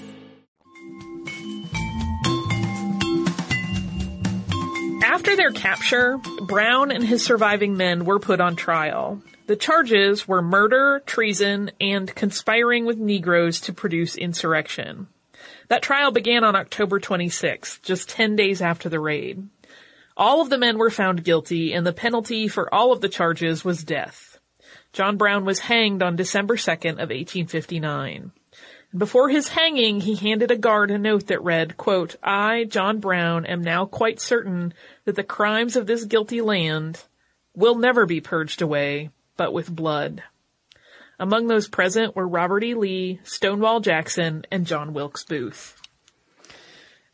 After 5.04 5.36
their 5.36 5.52
capture, 5.52 6.18
Brown 6.48 6.89
and 6.89 7.06
his 7.06 7.26
surviving 7.26 7.76
men 7.76 8.06
were 8.06 8.20
put 8.20 8.39
on 8.39 8.56
trial. 8.56 9.22
The 9.48 9.58
charges 9.58 10.28
were 10.28 10.42
murder, 10.42 11.04
treason, 11.06 11.72
and 11.82 12.13
conspiring 12.16 12.86
with 12.86 12.98
Negroes 12.98 13.60
to 13.62 13.74
produce 13.74 14.16
insurrection. 14.16 15.08
That 15.68 15.82
trial 15.82 16.12
began 16.12 16.46
on 16.46 16.56
October 16.56 17.02
26th, 17.02 17.82
just 17.82 18.10
10 18.10 18.38
days 18.38 18.62
after 18.62 18.88
the 18.88 19.00
raid. 19.00 19.50
All 20.16 20.42
of 20.42 20.50
the 20.50 20.58
men 20.58 20.78
were 20.78 20.89
found 20.89 21.26
guilty, 21.26 21.74
and 21.74 21.86
the 21.86 21.92
penalty 21.92 22.48
for 22.48 22.74
all 22.74 22.94
of 22.94 23.02
the 23.02 23.10
charges 23.10 23.66
was 23.66 23.84
death. 23.84 24.39
John 24.94 25.18
Brown 25.18 25.44
was 25.44 25.60
hanged 25.60 26.02
on 26.02 26.16
December 26.16 26.56
2nd 26.56 26.94
of 26.94 27.10
1859. 27.10 28.32
Before 28.95 29.29
his 29.29 29.47
hanging, 29.47 30.01
he 30.01 30.15
handed 30.15 30.51
a 30.51 30.56
guard 30.56 30.91
a 30.91 30.99
note 30.99 31.27
that 31.27 31.43
read, 31.43 31.77
quote, 31.77 32.15
I, 32.21 32.65
John 32.65 32.99
Brown, 32.99 33.45
am 33.45 33.63
now 33.63 33.86
quite 33.86 34.19
certain 34.19 34.73
that 35.06 35.15
the 35.15 35.23
crimes 35.23 35.75
of 35.75 35.88
this 35.88 36.06
guilty 36.06 36.41
land 36.41 37.01
will 37.56 37.75
never 37.75 38.06
be 38.06 38.21
purged 38.21 38.62
away, 38.62 39.10
but 39.36 39.51
with 39.51 39.75
blood. 39.75 40.21
Among 41.19 41.47
those 41.47 41.67
present 41.67 42.15
were 42.15 42.27
Robert 42.27 42.63
E. 42.63 42.75
Lee, 42.75 43.19
Stonewall 43.23 43.79
Jackson, 43.79 44.45
and 44.51 44.67
John 44.67 44.93
Wilkes 44.93 45.23
Booth. 45.23 45.79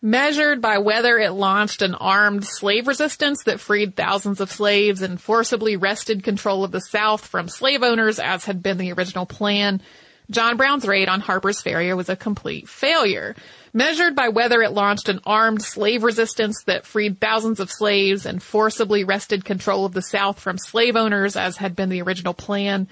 Measured 0.01 0.61
by 0.61 0.79
whether 0.79 1.17
it 1.17 1.31
launched 1.31 1.81
an 1.81 1.95
armed 1.95 2.45
slave 2.45 2.87
resistance 2.87 3.43
that 3.43 3.59
freed 3.59 3.95
thousands 3.95 4.41
of 4.41 4.51
slaves 4.51 5.01
and 5.01 5.19
forcibly 5.19 5.77
wrested 5.77 6.23
control 6.23 6.63
of 6.63 6.71
the 6.71 6.81
South 6.81 7.25
from 7.25 7.47
slave 7.47 7.83
owners 7.83 8.19
as 8.19 8.45
had 8.45 8.63
been 8.63 8.77
the 8.77 8.93
original 8.93 9.25
plan, 9.25 9.81
John 10.29 10.57
Brown's 10.57 10.87
raid 10.87 11.09
on 11.09 11.21
Harper's 11.21 11.61
Ferry 11.61 11.93
was 11.93 12.09
a 12.09 12.15
complete 12.15 12.69
failure. 12.69 13.35
Measured 13.73 14.15
by 14.15 14.29
whether 14.29 14.61
it 14.61 14.71
launched 14.71 15.09
an 15.09 15.19
armed 15.25 15.61
slave 15.61 16.03
resistance 16.03 16.63
that 16.65 16.85
freed 16.85 17.19
thousands 17.19 17.59
of 17.59 17.71
slaves 17.71 18.25
and 18.25 18.41
forcibly 18.41 19.03
wrested 19.03 19.45
control 19.45 19.85
of 19.85 19.93
the 19.93 20.01
South 20.01 20.39
from 20.39 20.57
slave 20.57 20.95
owners 20.95 21.35
as 21.35 21.57
had 21.57 21.75
been 21.75 21.89
the 21.89 22.01
original 22.01 22.33
plan, 22.33 22.87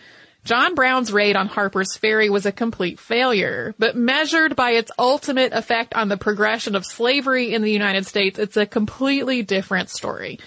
John 0.48 0.76
Brown's 0.76 1.12
raid 1.12 1.36
on 1.36 1.48
Harper's 1.48 1.98
Ferry 1.98 2.30
was 2.30 2.46
a 2.46 2.54
complete 2.54 3.02
failure, 3.02 3.76
but 3.78 3.98
measured 3.98 4.56
by 4.56 4.72
its 4.72 4.90
ultimate 4.98 5.52
effect 5.52 5.94
on 5.94 6.08
the 6.08 6.16
progression 6.16 6.74
of 6.74 6.86
slavery 6.86 7.54
in 7.54 7.64
the 7.64 7.72
United 7.72 8.06
States, 8.06 8.40
it's 8.40 8.56
a 8.56 8.66
completely 8.66 9.44
different 9.44 9.90
story. 9.90 10.40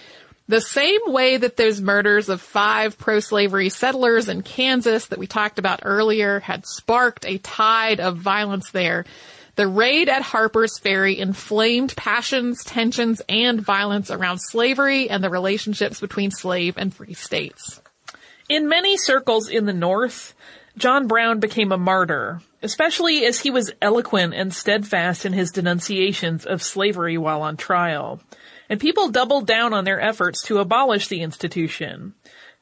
The 0.51 0.61
same 0.61 1.03
way 1.07 1.37
that 1.37 1.57
those 1.57 1.81
murders 1.81 2.29
of 2.29 2.41
five 2.41 2.99
pro-slavery 2.99 3.69
settlers 3.69 4.29
in 4.29 4.43
Kansas 4.43 5.07
that 5.07 5.19
we 5.21 5.29
talked 5.29 5.61
about 5.61 5.83
earlier 5.85 6.41
had 6.41 6.67
sparked 6.67 7.25
a 7.25 7.39
tide 7.39 8.01
of 8.01 8.17
violence 8.17 8.73
there, 8.73 9.05
the 9.55 9.69
raid 9.69 10.09
at 10.09 10.23
Harper's 10.23 10.77
Ferry 10.81 11.17
inflamed 11.17 11.95
passions, 11.95 12.65
tensions, 12.65 13.23
and 13.29 13.61
violence 13.61 14.11
around 14.11 14.39
slavery 14.39 15.09
and 15.09 15.23
the 15.23 15.31
relationships 15.31 16.01
between 16.01 16.33
slave 16.33 16.75
and 16.77 16.93
free 16.93 17.15
states. 17.15 17.81
In 18.49 18.69
many 18.69 18.97
circles 18.97 19.49
in 19.49 19.67
the 19.67 19.73
North, 19.73 20.35
John 20.77 21.07
Brown 21.07 21.39
became 21.39 21.71
a 21.71 21.79
martyr, 21.79 22.41
especially 22.61 23.25
as 23.25 23.39
he 23.39 23.53
was 23.53 23.71
eloquent 23.81 24.35
and 24.35 24.53
steadfast 24.53 25.25
in 25.25 25.33
his 25.33 25.53
denunciations 25.53 26.45
of 26.45 26.61
slavery 26.61 27.17
while 27.17 27.43
on 27.43 27.57
trial. 27.57 28.21
And 28.71 28.81
people 28.81 29.09
doubled 29.09 29.47
down 29.47 29.75
on 29.75 29.85
their 29.85 30.01
efforts 30.01 30.43
to 30.45 30.61
abolish 30.61 31.09
the 31.09 31.23
institution. 31.23 32.15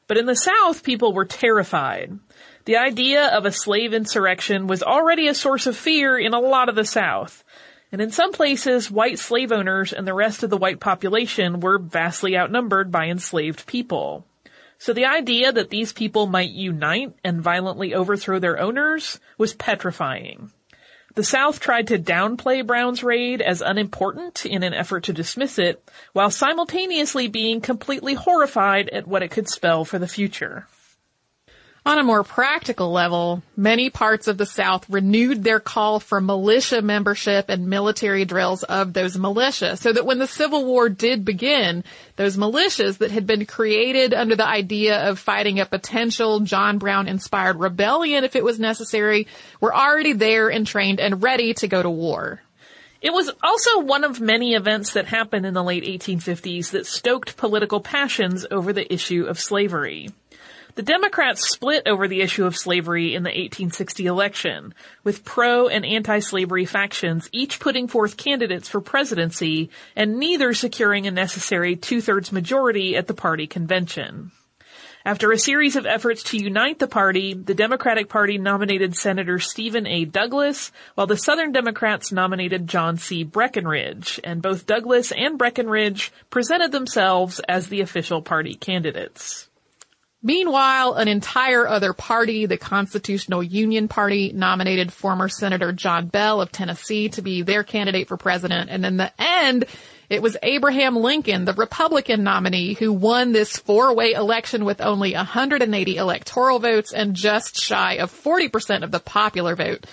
But 0.07 0.17
in 0.17 0.25
the 0.25 0.35
South, 0.35 0.83
people 0.83 1.13
were 1.13 1.23
terrified. 1.23 2.17
The 2.65 2.77
idea 2.77 3.27
of 3.27 3.45
a 3.45 3.51
slave 3.51 3.93
insurrection 3.93 4.65
was 4.65 4.81
already 4.81 5.27
a 5.27 5.35
source 5.35 5.67
of 5.67 5.77
fear 5.77 6.17
in 6.17 6.33
a 6.33 6.39
lot 6.39 6.67
of 6.67 6.75
the 6.75 6.83
South. 6.83 7.43
And 7.91 8.01
in 8.01 8.09
some 8.09 8.31
places, 8.31 8.89
white 8.89 9.19
slave 9.19 9.51
owners 9.51 9.93
and 9.93 10.07
the 10.07 10.15
rest 10.15 10.41
of 10.41 10.49
the 10.49 10.57
white 10.57 10.79
population 10.79 11.59
were 11.59 11.77
vastly 11.77 12.35
outnumbered 12.35 12.91
by 12.91 13.05
enslaved 13.05 13.67
people. 13.67 14.25
So 14.79 14.93
the 14.93 15.05
idea 15.05 15.51
that 15.51 15.69
these 15.69 15.93
people 15.93 16.25
might 16.25 16.51
unite 16.51 17.13
and 17.23 17.41
violently 17.41 17.93
overthrow 17.93 18.39
their 18.39 18.59
owners 18.59 19.19
was 19.37 19.53
petrifying. 19.53 20.51
The 21.15 21.23
South 21.23 21.59
tried 21.59 21.87
to 21.87 21.97
downplay 21.97 22.65
Brown's 22.65 23.03
raid 23.03 23.41
as 23.41 23.61
unimportant 23.61 24.45
in 24.45 24.63
an 24.63 24.73
effort 24.73 25.05
to 25.05 25.13
dismiss 25.13 25.57
it, 25.57 25.83
while 26.13 26.29
simultaneously 26.29 27.27
being 27.27 27.61
completely 27.61 28.13
horrified 28.13 28.89
at 28.89 29.07
what 29.07 29.23
it 29.23 29.31
could 29.31 29.49
spell 29.49 29.85
for 29.85 29.97
the 29.97 30.07
future. 30.07 30.67
On 31.89 31.97
a 31.97 32.03
more 32.03 32.23
practical 32.23 32.91
level, 32.91 33.41
many 33.57 33.89
parts 33.89 34.27
of 34.27 34.37
the 34.37 34.45
South 34.45 34.87
renewed 34.91 35.43
their 35.43 35.59
call 35.59 35.99
for 35.99 36.21
militia 36.21 36.83
membership 36.83 37.49
and 37.49 37.67
military 37.67 38.25
drills 38.25 38.61
of 38.61 38.93
those 38.93 39.17
militia 39.17 39.75
so 39.75 39.91
that 39.91 40.05
when 40.05 40.19
the 40.19 40.27
Civil 40.27 40.65
War 40.65 40.87
did 40.87 41.25
begin, 41.25 41.83
those 42.15 42.37
militias 42.37 42.99
that 42.99 43.09
had 43.09 43.25
been 43.25 43.47
created 43.47 44.13
under 44.13 44.35
the 44.35 44.47
idea 44.47 45.09
of 45.09 45.17
fighting 45.17 45.59
a 45.59 45.65
potential 45.65 46.41
John 46.41 46.77
Brown 46.77 47.07
inspired 47.07 47.59
rebellion 47.59 48.23
if 48.23 48.35
it 48.35 48.43
was 48.43 48.59
necessary 48.59 49.25
were 49.59 49.75
already 49.75 50.13
there 50.13 50.47
and 50.47 50.67
trained 50.67 50.99
and 50.99 51.23
ready 51.23 51.55
to 51.55 51.67
go 51.67 51.81
to 51.81 51.89
war. 51.89 52.39
It 53.01 53.13
was 53.13 53.31
also 53.41 53.79
one 53.79 54.03
of 54.03 54.21
many 54.21 54.53
events 54.53 54.93
that 54.93 55.07
happened 55.07 55.47
in 55.47 55.55
the 55.55 55.63
late 55.63 55.85
1850s 55.85 56.69
that 56.69 56.85
stoked 56.85 57.35
political 57.35 57.81
passions 57.81 58.45
over 58.51 58.73
the 58.73 58.93
issue 58.93 59.25
of 59.25 59.39
slavery. 59.39 60.09
The 60.75 60.83
Democrats 60.83 61.49
split 61.49 61.87
over 61.87 62.07
the 62.07 62.21
issue 62.21 62.45
of 62.45 62.55
slavery 62.55 63.15
in 63.15 63.23
the 63.23 63.29
1860 63.29 64.05
election, 64.05 64.73
with 65.03 65.25
pro 65.25 65.67
and 65.67 65.85
anti-slavery 65.85 66.65
factions 66.65 67.27
each 67.31 67.59
putting 67.59 67.87
forth 67.87 68.17
candidates 68.17 68.69
for 68.69 68.79
presidency 68.79 69.71
and 69.95 70.17
neither 70.17 70.53
securing 70.53 71.07
a 71.07 71.11
necessary 71.11 71.75
two-thirds 71.75 72.31
majority 72.31 72.95
at 72.95 73.07
the 73.07 73.13
party 73.13 73.47
convention. 73.47 74.31
After 75.05 75.31
a 75.31 75.39
series 75.39 75.75
of 75.75 75.85
efforts 75.85 76.23
to 76.23 76.37
unite 76.37 76.77
the 76.77 76.87
party, 76.87 77.33
the 77.33 77.55
Democratic 77.55 78.09
Party 78.09 78.37
nominated 78.37 78.95
Senator 78.95 79.39
Stephen 79.39 79.87
A. 79.87 80.05
Douglas, 80.05 80.71
while 80.93 81.07
the 81.07 81.17
Southern 81.17 81.51
Democrats 81.51 82.11
nominated 82.11 82.67
John 82.67 82.97
C. 82.97 83.23
Breckinridge, 83.23 84.19
and 84.23 84.41
both 84.41 84.67
Douglas 84.67 85.11
and 85.11 85.37
Breckinridge 85.37 86.11
presented 86.29 86.71
themselves 86.71 87.39
as 87.47 87.67
the 87.67 87.81
official 87.81 88.21
party 88.21 88.53
candidates. 88.53 89.48
Meanwhile, 90.21 90.95
an 90.95 91.07
entire 91.07 91.65
other 91.65 91.93
party, 91.93 92.45
the 92.45 92.57
Constitutional 92.57 93.41
Union 93.41 93.87
Party, 93.87 94.33
nominated 94.33 94.91
former 94.91 95.29
Senator 95.29 95.71
John 95.71 96.07
Bell 96.07 96.41
of 96.41 96.51
Tennessee 96.51 97.07
to 97.09 97.21
be 97.21 97.41
their 97.41 97.63
candidate 97.63 98.09
for 98.09 98.17
president. 98.17 98.69
And 98.69 98.85
in 98.85 98.97
the 98.97 99.13
end, 99.17 99.63
it 100.09 100.21
was 100.21 100.35
Abraham 100.43 100.97
Lincoln, 100.97 101.45
the 101.45 101.53
Republican 101.53 102.23
nominee, 102.23 102.73
who 102.73 102.91
won 102.91 103.31
this 103.31 103.55
four-way 103.57 104.11
election 104.11 104.65
with 104.65 104.81
only 104.81 105.13
180 105.13 105.95
electoral 105.95 106.59
votes 106.59 106.91
and 106.91 107.15
just 107.15 107.55
shy 107.55 107.93
of 107.93 108.11
40% 108.11 108.83
of 108.83 108.91
the 108.91 108.99
popular 108.99 109.55
vote. 109.55 109.85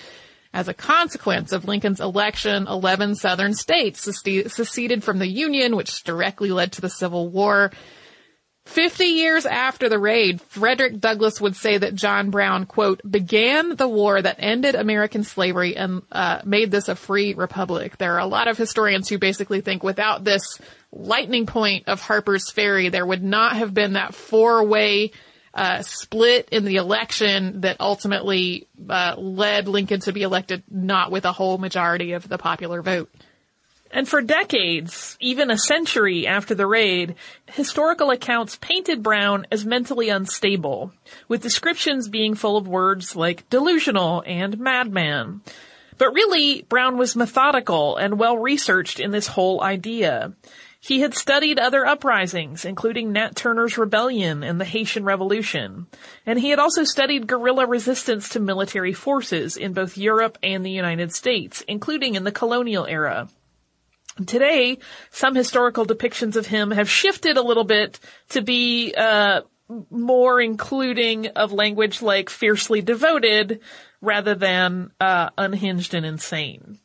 As 0.53 0.67
a 0.67 0.73
consequence 0.73 1.53
of 1.53 1.65
Lincoln's 1.65 2.01
election, 2.01 2.67
11 2.67 3.15
southern 3.15 3.53
states 3.53 4.01
seceded 4.01 5.03
from 5.03 5.19
the 5.19 5.27
Union, 5.27 5.75
which 5.75 6.03
directly 6.03 6.51
led 6.51 6.73
to 6.73 6.81
the 6.81 6.89
Civil 6.89 7.29
War. 7.29 7.71
Fifty 8.67 9.05
years 9.05 9.45
after 9.45 9.89
the 9.89 9.97
raid, 9.97 10.39
Frederick 10.39 10.99
Douglass 10.99 11.41
would 11.41 11.55
say 11.55 11.77
that 11.77 11.95
John 11.95 12.29
Brown, 12.29 12.65
quote, 12.65 13.01
began 13.09 13.75
the 13.75 13.87
war 13.87 14.21
that 14.21 14.35
ended 14.37 14.75
American 14.75 15.23
slavery 15.23 15.75
and 15.75 16.03
uh, 16.11 16.41
made 16.45 16.69
this 16.69 16.89
a 16.89 16.95
free 16.95 17.33
republic. 17.33 17.97
There 17.97 18.13
are 18.15 18.19
a 18.19 18.27
lot 18.27 18.47
of 18.47 18.57
historians 18.57 19.09
who 19.09 19.17
basically 19.17 19.61
think 19.61 19.83
without 19.83 20.23
this 20.23 20.59
lightning 20.91 21.47
point 21.47 21.87
of 21.87 22.01
Harper's 22.01 22.51
Ferry, 22.51 22.89
there 22.89 23.05
would 23.05 23.23
not 23.23 23.55
have 23.55 23.73
been 23.73 23.93
that 23.93 24.13
four-way 24.13 25.11
uh, 25.53 25.81
split 25.81 26.49
in 26.51 26.65
the 26.65 26.75
election 26.75 27.61
that 27.61 27.77
ultimately 27.79 28.67
uh, 28.87 29.15
led 29.17 29.67
Lincoln 29.67 30.01
to 30.01 30.13
be 30.13 30.21
elected 30.21 30.61
not 30.69 31.09
with 31.09 31.25
a 31.25 31.31
whole 31.31 31.57
majority 31.57 32.13
of 32.13 32.27
the 32.27 32.37
popular 32.37 32.83
vote. 32.83 33.09
And 33.91 34.07
for 34.07 34.21
decades, 34.21 35.17
even 35.19 35.49
a 35.49 35.57
century 35.57 36.27
after 36.27 36.53
the 36.53 36.67
raid, 36.67 37.15
historical 37.47 38.11
accounts 38.11 38.57
painted 38.57 39.01
Brown 39.01 39.47
as 39.51 39.65
mentally 39.65 40.09
unstable, 40.09 40.91
with 41.27 41.41
descriptions 41.41 42.09
being 42.09 42.35
full 42.35 42.57
of 42.57 42.67
words 42.67 43.15
like 43.15 43.49
delusional 43.49 44.23
and 44.25 44.59
madman. 44.59 45.41
But 45.97 46.13
really, 46.13 46.61
Brown 46.63 46.97
was 46.97 47.15
methodical 47.15 47.95
and 47.97 48.19
well 48.19 48.37
researched 48.37 48.99
in 48.99 49.11
this 49.11 49.27
whole 49.27 49.63
idea. 49.63 50.33
He 50.79 51.01
had 51.01 51.15
studied 51.15 51.57
other 51.57 51.85
uprisings, 51.85 52.63
including 52.63 53.11
Nat 53.11 53.35
Turner's 53.35 53.77
rebellion 53.77 54.43
and 54.43 54.61
the 54.61 54.65
Haitian 54.65 55.03
Revolution. 55.05 55.87
And 56.25 56.39
he 56.39 56.49
had 56.49 56.59
also 56.59 56.83
studied 56.83 57.27
guerrilla 57.27 57.65
resistance 57.65 58.29
to 58.29 58.39
military 58.39 58.93
forces 58.93 59.57
in 59.57 59.73
both 59.73 59.97
Europe 59.97 60.37
and 60.43 60.63
the 60.63 60.71
United 60.71 61.13
States, 61.13 61.61
including 61.67 62.15
in 62.15 62.25
the 62.25 62.31
colonial 62.31 62.85
era. 62.85 63.27
Today, 64.25 64.79
some 65.11 65.35
historical 65.35 65.85
depictions 65.85 66.35
of 66.35 66.47
him 66.47 66.71
have 66.71 66.89
shifted 66.89 67.37
a 67.37 67.41
little 67.43 67.63
bit 67.63 67.99
to 68.29 68.41
be 68.41 68.93
uh, 68.97 69.41
more 69.89 70.41
including 70.41 71.27
of 71.27 71.51
language 71.51 72.01
like 72.01 72.29
fiercely 72.29 72.81
devoted 72.81 73.59
rather 74.01 74.35
than 74.35 74.91
uh, 74.99 75.29
unhinged 75.37 75.93
and 75.93 76.05
insane. 76.05 76.79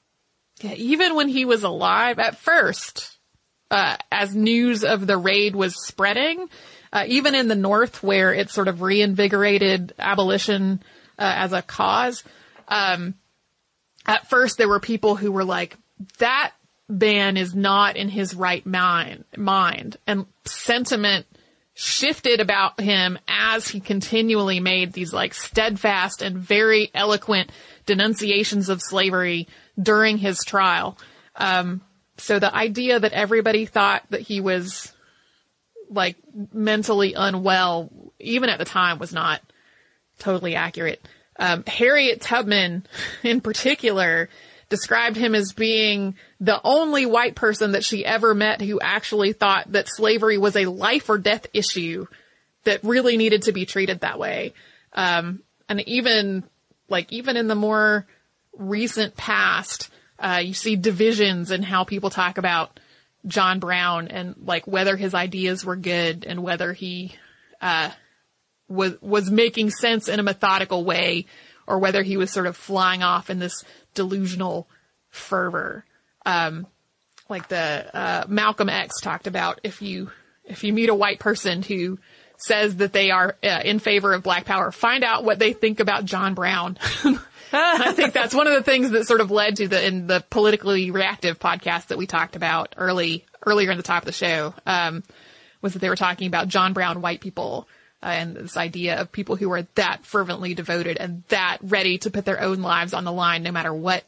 Yeah, 0.61 0.75
even 0.75 1.15
when 1.15 1.29
he 1.29 1.45
was 1.45 1.63
alive 1.63 2.19
at 2.19 2.39
first, 2.39 3.19
uh, 3.71 3.97
as 4.11 4.35
news 4.35 4.85
of 4.85 5.07
the 5.07 5.17
raid 5.17 5.57
was 5.57 5.75
spreading, 5.87 6.49
Uh, 6.95 7.07
even 7.09 7.35
in 7.35 7.49
the 7.49 7.57
North, 7.57 8.03
where 8.03 8.35
it 8.35 8.51
sort 8.51 8.69
of 8.69 8.83
reinvigorated 8.83 9.95
abolition 9.99 10.83
uh, 11.19 11.33
as 11.41 11.55
a 11.55 11.63
cause, 11.63 12.23
um, 12.69 13.15
at 14.05 14.29
first 14.29 14.59
there 14.59 14.69
were 14.69 14.79
people 14.79 15.17
who 15.17 15.33
were 15.33 15.45
like, 15.45 15.79
"That 16.19 16.53
man 17.01 17.37
is 17.37 17.55
not 17.55 17.97
in 17.97 18.09
his 18.09 18.35
right 18.35 18.65
mind," 18.65 19.25
mind, 19.37 19.97
and 20.07 20.27
sentiment 20.45 21.27
shifted 21.75 22.41
about 22.41 22.79
him 22.79 23.19
as 23.27 23.67
he 23.67 23.81
continually 23.81 24.61
made 24.61 24.93
these 24.93 25.13
like 25.13 25.33
steadfast 25.33 26.21
and 26.21 26.37
very 26.37 26.91
eloquent 26.95 27.51
denunciations 27.87 28.69
of 28.69 28.83
slavery 28.83 29.49
during 29.81 30.19
his 30.19 30.39
trial. 30.45 30.99
Um, 31.37 31.81
so 32.19 32.39
the 32.39 32.55
idea 32.55 33.01
that 33.01 33.13
everybody 33.13 33.65
thought 33.65 34.03
that 34.11 34.21
he 34.21 34.41
was 34.41 34.93
like 35.89 36.17
mentally 36.53 37.15
unwell, 37.15 37.91
even 38.19 38.49
at 38.49 38.59
the 38.59 38.65
time, 38.65 38.99
was 38.99 39.13
not 39.13 39.41
totally 40.19 40.55
accurate. 40.55 41.07
Um, 41.39 41.65
Harriet 41.67 42.21
Tubman, 42.21 42.87
in 43.23 43.41
particular, 43.41 44.29
described 44.73 45.19
him 45.19 45.35
as 45.35 45.53
being 45.53 46.15
the 46.41 46.59
only 46.65 47.05
white 47.05 47.35
person 47.35 47.73
that 47.73 47.85
she 47.85 48.07
ever 48.07 48.35
met 48.35 48.63
who 48.63 48.81
actually 48.81 49.35
thought 49.35 49.71
that 49.73 49.87
slavery 49.87 50.39
was 50.39 50.57
a 50.57 50.65
life 50.65 51.11
or 51.11 51.19
death 51.19 51.47
issue 51.53 52.07
that 52.65 52.83
really 52.83 53.19
needed 53.19 53.43
to 53.43 53.53
be 53.53 53.67
treated 53.67 54.01
that 54.01 54.19
way. 54.19 54.55
Um, 54.95 55.43
and 55.69 55.87
even 55.87 56.43
like 56.89 57.13
even 57.13 57.37
in 57.37 57.49
the 57.49 57.55
more 57.55 58.07
recent 58.57 59.15
past, 59.15 59.91
uh, 60.19 60.41
you 60.43 60.55
see 60.55 60.75
divisions 60.77 61.51
in 61.51 61.63
how 61.63 61.85
people 61.85 62.09
talk 62.09 62.39
about 62.39 62.81
John 63.27 63.61
Brown 63.61 64.09
and 64.09 64.37
like 64.43 64.67
whether 64.67 64.97
his 64.97 65.13
ideas 65.13 65.67
were 65.67 65.77
good 65.77 66.25
and 66.25 66.43
whether 66.43 66.73
he, 66.73 67.15
uh, 67.61 67.91
was, 68.69 68.95
was 69.03 69.31
making 69.31 69.69
sense 69.69 70.09
in 70.09 70.19
a 70.19 70.23
methodical 70.23 70.83
way 70.83 71.27
or 71.67 71.79
whether 71.79 72.03
he 72.03 72.17
was 72.17 72.31
sort 72.31 72.47
of 72.47 72.57
flying 72.57 73.03
off 73.03 73.29
in 73.29 73.39
this 73.39 73.65
delusional 73.95 74.69
fervor. 75.11 75.85
Um, 76.25 76.67
like 77.29 77.49
the, 77.49 77.91
uh, 77.95 78.25
Malcolm 78.29 78.69
X 78.69 79.01
talked 79.01 79.27
about 79.27 79.61
if 79.63 79.83
you, 79.83 80.11
if 80.45 80.65
you 80.65 80.73
meet 80.73 80.89
a 80.89 80.95
white 80.95 81.19
person 81.19 81.63
who 81.63 81.99
says 82.37 82.77
that 82.77 82.93
they 82.93 83.11
are 83.11 83.37
uh, 83.43 83.61
in 83.65 83.79
favor 83.79 84.13
of 84.13 84.23
black 84.23 84.45
power, 84.45 84.71
find 84.73 85.05
out 85.05 85.25
what 85.25 85.39
they 85.39 85.53
think 85.53 85.81
about 85.81 86.05
John 86.05 86.35
Brown. 86.35 86.79
I 87.53 87.93
think 87.93 88.13
that's 88.13 88.35
one 88.35 88.47
of 88.47 88.55
the 88.55 88.63
things 88.63 88.91
that 88.91 89.07
sort 89.07 89.21
of 89.21 89.31
led 89.31 89.57
to 89.57 89.69
the 89.69 89.87
in 89.87 90.07
the 90.07 90.25
politically 90.31 90.91
reactive 90.91 91.39
podcast 91.39 91.89
that 91.89 91.99
we 91.99 92.07
talked 92.07 92.35
about 92.35 92.75
early 92.79 93.27
earlier 93.45 93.71
in 93.71 93.77
the 93.77 93.83
top 93.83 94.03
of 94.03 94.07
the 94.07 94.13
show 94.13 94.55
um, 94.67 95.03
was 95.61 95.75
that 95.75 95.81
they 95.81 95.89
were 95.89 95.97
talking 95.97 96.27
about 96.27 96.49
John 96.49 96.73
Brown 96.73 97.03
white 97.03 97.21
people 97.21 97.69
and 98.03 98.37
this 98.37 98.57
idea 98.57 99.01
of 99.01 99.13
people 99.13 99.37
who 99.37 99.51
are 99.53 99.63
that 99.77 100.05
fervently 100.05 100.55
devoted 100.55 100.97
and 100.97 101.23
that 101.29 101.59
ready 101.63 101.99
to 101.99 102.11
put 102.11 102.25
their 102.25 102.41
own 102.41 102.63
lives 102.63 102.95
on 102.95 103.05
the 103.05 103.13
line 103.13 103.43
no 103.43 103.53
matter 103.53 103.73
what 103.73 104.05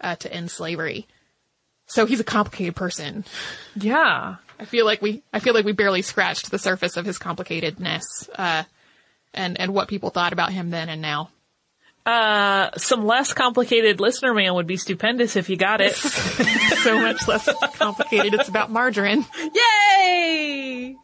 uh, 0.00 0.16
to 0.16 0.32
end 0.32 0.50
slavery. 0.50 1.06
So 1.86 2.06
he's 2.06 2.20
a 2.20 2.24
complicated 2.24 2.76
person. 2.76 3.24
Yeah. 3.74 4.36
I 4.58 4.64
feel 4.64 4.86
like 4.86 5.02
we 5.02 5.22
I 5.32 5.40
feel 5.40 5.54
like 5.54 5.64
we 5.64 5.72
barely 5.72 6.02
scratched 6.02 6.50
the 6.50 6.58
surface 6.58 6.96
of 6.96 7.04
his 7.04 7.18
complicatedness 7.18 8.02
uh, 8.36 8.62
and 9.34 9.58
and 9.60 9.74
what 9.74 9.88
people 9.88 10.10
thought 10.10 10.32
about 10.32 10.52
him 10.52 10.70
then 10.70 10.88
and 10.88 11.02
now. 11.02 11.30
Uh, 12.04 12.70
some 12.76 13.06
less 13.06 13.32
complicated 13.32 14.00
listener 14.00 14.34
mail 14.34 14.56
would 14.56 14.66
be 14.66 14.76
stupendous 14.76 15.36
if 15.36 15.48
you 15.48 15.56
got 15.56 15.80
it. 15.80 15.94
so 15.96 16.98
much 16.98 17.28
less 17.28 17.48
complicated. 17.76 18.34
It's 18.34 18.48
about 18.48 18.70
margarine. 18.70 19.24
Yay! 19.54 20.96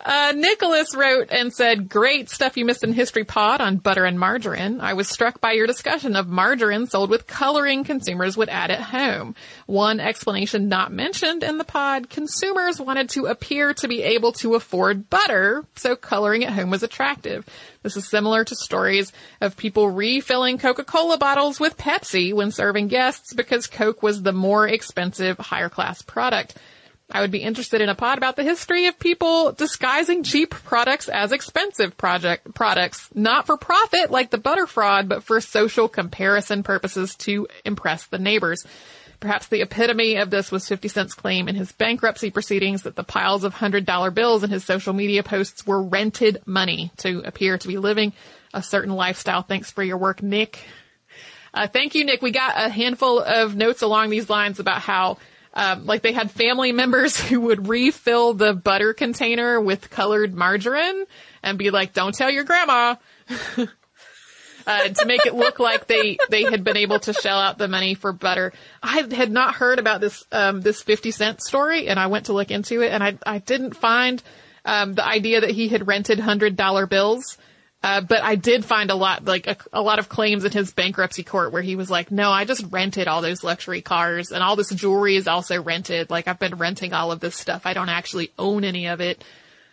Uh, 0.00 0.32
Nicholas 0.34 0.94
wrote 0.94 1.28
and 1.30 1.52
said, 1.52 1.88
great 1.88 2.30
stuff 2.30 2.56
you 2.56 2.64
missed 2.64 2.84
in 2.84 2.92
History 2.92 3.24
Pod 3.24 3.60
on 3.60 3.76
butter 3.76 4.04
and 4.04 4.18
margarine. 4.18 4.80
I 4.80 4.94
was 4.94 5.08
struck 5.08 5.40
by 5.40 5.52
your 5.52 5.66
discussion 5.66 6.16
of 6.16 6.28
margarine 6.28 6.86
sold 6.86 7.10
with 7.10 7.26
coloring 7.26 7.84
consumers 7.84 8.36
would 8.36 8.48
add 8.48 8.70
at 8.70 8.80
home. 8.80 9.34
One 9.66 10.00
explanation 10.00 10.68
not 10.68 10.92
mentioned 10.92 11.42
in 11.42 11.58
the 11.58 11.64
pod, 11.64 12.10
consumers 12.10 12.80
wanted 12.80 13.10
to 13.10 13.26
appear 13.26 13.74
to 13.74 13.88
be 13.88 14.02
able 14.02 14.32
to 14.32 14.54
afford 14.54 15.10
butter, 15.10 15.64
so 15.76 15.96
coloring 15.96 16.44
at 16.44 16.52
home 16.52 16.70
was 16.70 16.82
attractive. 16.82 17.46
This 17.82 17.96
is 17.96 18.08
similar 18.08 18.44
to 18.44 18.56
stories 18.56 19.12
of 19.40 19.56
people 19.56 19.90
refilling 19.90 20.58
Coca-Cola 20.58 21.18
bottles 21.18 21.60
with 21.60 21.76
Pepsi 21.76 22.32
when 22.32 22.50
serving 22.50 22.88
guests 22.88 23.34
because 23.34 23.66
Coke 23.66 24.02
was 24.02 24.22
the 24.22 24.32
more 24.32 24.66
expensive, 24.66 25.36
higher 25.38 25.68
class 25.68 26.00
product. 26.00 26.56
I 27.14 27.20
would 27.20 27.30
be 27.30 27.38
interested 27.38 27.80
in 27.80 27.88
a 27.88 27.94
pod 27.94 28.18
about 28.18 28.34
the 28.34 28.42
history 28.42 28.86
of 28.86 28.98
people 28.98 29.52
disguising 29.52 30.24
cheap 30.24 30.50
products 30.50 31.08
as 31.08 31.30
expensive 31.30 31.96
project 31.96 32.52
products, 32.54 33.08
not 33.14 33.46
for 33.46 33.56
profit 33.56 34.10
like 34.10 34.30
the 34.30 34.38
butter 34.38 34.66
fraud, 34.66 35.08
but 35.08 35.22
for 35.22 35.40
social 35.40 35.88
comparison 35.88 36.64
purposes 36.64 37.14
to 37.18 37.46
impress 37.64 38.06
the 38.06 38.18
neighbors. 38.18 38.66
Perhaps 39.20 39.46
the 39.46 39.62
epitome 39.62 40.16
of 40.16 40.30
this 40.30 40.50
was 40.50 40.66
50 40.66 40.88
Cent's 40.88 41.14
claim 41.14 41.48
in 41.48 41.54
his 41.54 41.70
bankruptcy 41.70 42.32
proceedings 42.32 42.82
that 42.82 42.96
the 42.96 43.04
piles 43.04 43.44
of 43.44 43.54
$100 43.54 44.12
bills 44.12 44.42
in 44.42 44.50
his 44.50 44.64
social 44.64 44.92
media 44.92 45.22
posts 45.22 45.64
were 45.64 45.80
rented 45.80 46.42
money 46.46 46.90
to 46.96 47.22
appear 47.24 47.56
to 47.58 47.68
be 47.68 47.78
living 47.78 48.12
a 48.52 48.60
certain 48.60 48.92
lifestyle. 48.92 49.42
Thanks 49.42 49.70
for 49.70 49.84
your 49.84 49.98
work, 49.98 50.20
Nick. 50.20 50.58
Uh, 51.54 51.68
thank 51.68 51.94
you, 51.94 52.04
Nick. 52.04 52.22
We 52.22 52.32
got 52.32 52.54
a 52.56 52.68
handful 52.68 53.20
of 53.20 53.54
notes 53.54 53.82
along 53.82 54.10
these 54.10 54.28
lines 54.28 54.58
about 54.58 54.80
how 54.80 55.18
um, 55.54 55.86
like 55.86 56.02
they 56.02 56.12
had 56.12 56.30
family 56.30 56.72
members 56.72 57.18
who 57.28 57.40
would 57.42 57.68
refill 57.68 58.34
the 58.34 58.52
butter 58.52 58.92
container 58.92 59.60
with 59.60 59.90
colored 59.90 60.34
margarine 60.34 61.04
and 61.42 61.56
be 61.58 61.70
like, 61.70 61.92
"Don't 61.92 62.14
tell 62.14 62.30
your 62.30 62.44
grandma," 62.44 62.96
uh, 64.66 64.88
to 64.88 65.04
make 65.06 65.24
it 65.26 65.34
look 65.34 65.58
like 65.58 65.86
they 65.86 66.18
they 66.28 66.42
had 66.42 66.64
been 66.64 66.76
able 66.76 66.98
to 67.00 67.12
shell 67.12 67.38
out 67.38 67.58
the 67.58 67.68
money 67.68 67.94
for 67.94 68.12
butter. 68.12 68.52
I 68.82 69.02
had 69.12 69.30
not 69.30 69.54
heard 69.54 69.78
about 69.78 70.00
this 70.00 70.24
um, 70.32 70.60
this 70.60 70.82
fifty 70.82 71.12
cent 71.12 71.40
story, 71.40 71.88
and 71.88 71.98
I 71.98 72.08
went 72.08 72.26
to 72.26 72.32
look 72.32 72.50
into 72.50 72.82
it, 72.82 72.92
and 72.92 73.02
I 73.02 73.16
I 73.24 73.38
didn't 73.38 73.76
find 73.76 74.22
um, 74.64 74.94
the 74.94 75.06
idea 75.06 75.40
that 75.40 75.50
he 75.50 75.68
had 75.68 75.86
rented 75.86 76.18
hundred 76.18 76.56
dollar 76.56 76.86
bills. 76.86 77.38
Uh, 77.84 78.00
but 78.00 78.22
I 78.22 78.34
did 78.34 78.64
find 78.64 78.90
a 78.90 78.94
lot, 78.94 79.26
like 79.26 79.46
a, 79.46 79.58
a, 79.70 79.82
lot 79.82 79.98
of 79.98 80.08
claims 80.08 80.46
in 80.46 80.52
his 80.52 80.72
bankruptcy 80.72 81.22
court 81.22 81.52
where 81.52 81.60
he 81.60 81.76
was 81.76 81.90
like, 81.90 82.10
no, 82.10 82.30
I 82.30 82.46
just 82.46 82.64
rented 82.70 83.08
all 83.08 83.20
those 83.20 83.44
luxury 83.44 83.82
cars 83.82 84.32
and 84.32 84.42
all 84.42 84.56
this 84.56 84.70
jewelry 84.70 85.16
is 85.16 85.28
also 85.28 85.62
rented. 85.62 86.08
Like 86.08 86.26
I've 86.26 86.38
been 86.38 86.54
renting 86.54 86.94
all 86.94 87.12
of 87.12 87.20
this 87.20 87.36
stuff. 87.36 87.66
I 87.66 87.74
don't 87.74 87.90
actually 87.90 88.32
own 88.38 88.64
any 88.64 88.86
of 88.86 89.02
it, 89.02 89.22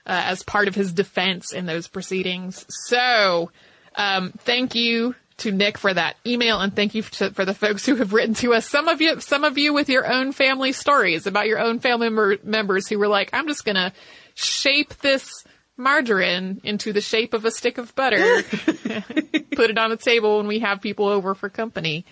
uh, 0.06 0.24
as 0.26 0.44
part 0.44 0.68
of 0.68 0.76
his 0.76 0.92
defense 0.92 1.54
in 1.54 1.66
those 1.68 1.88
proceedings. 1.88 2.66
So, 2.68 3.50
um, 3.96 4.34
thank 4.40 4.76
you 4.76 5.16
to 5.38 5.54
Nick 5.54 5.78
for 5.78 5.94
that 5.94 6.18
email 6.28 6.60
and 6.60 6.76
thank 6.76 6.94
you 6.94 7.04
to, 7.04 7.32
for 7.32 7.46
the 7.46 7.54
folks 7.54 7.86
who 7.86 7.96
have 7.96 8.12
written 8.12 8.34
to 8.36 8.54
us. 8.54 8.68
Some 8.68 8.90
of 8.90 9.00
you, 9.00 9.22
some 9.22 9.46
of 9.46 9.58
you 9.58 9.72
with 9.72 9.88
your 9.88 10.12
own 10.12 10.34
family 10.34 10.74
stories 10.74 11.28
about 11.28 11.48
your 11.48 11.60
own 11.60 11.80
family 11.80 12.10
member, 12.10 12.38
members 12.44 12.90
who 12.90 13.00
were 13.00 13.08
like, 13.08 13.30
I'm 13.32 13.48
just 13.48 13.64
gonna 13.64 13.94
shape 14.34 14.96
this 14.98 15.41
margarine 15.82 16.62
into 16.64 16.94
the 16.94 17.02
shape 17.02 17.34
of 17.34 17.46
a 17.46 17.52
stick 17.52 17.78
of 17.78 17.94
butter, 17.96 18.44
put 18.44 19.70
it 19.70 19.78
on 19.78 19.90
the 19.90 19.98
table 19.98 20.38
when 20.38 20.48
we 20.48 20.60
have 20.60 20.82
people 20.82 21.08
over 21.08 21.36
for 21.36 21.50
company. 21.50 22.06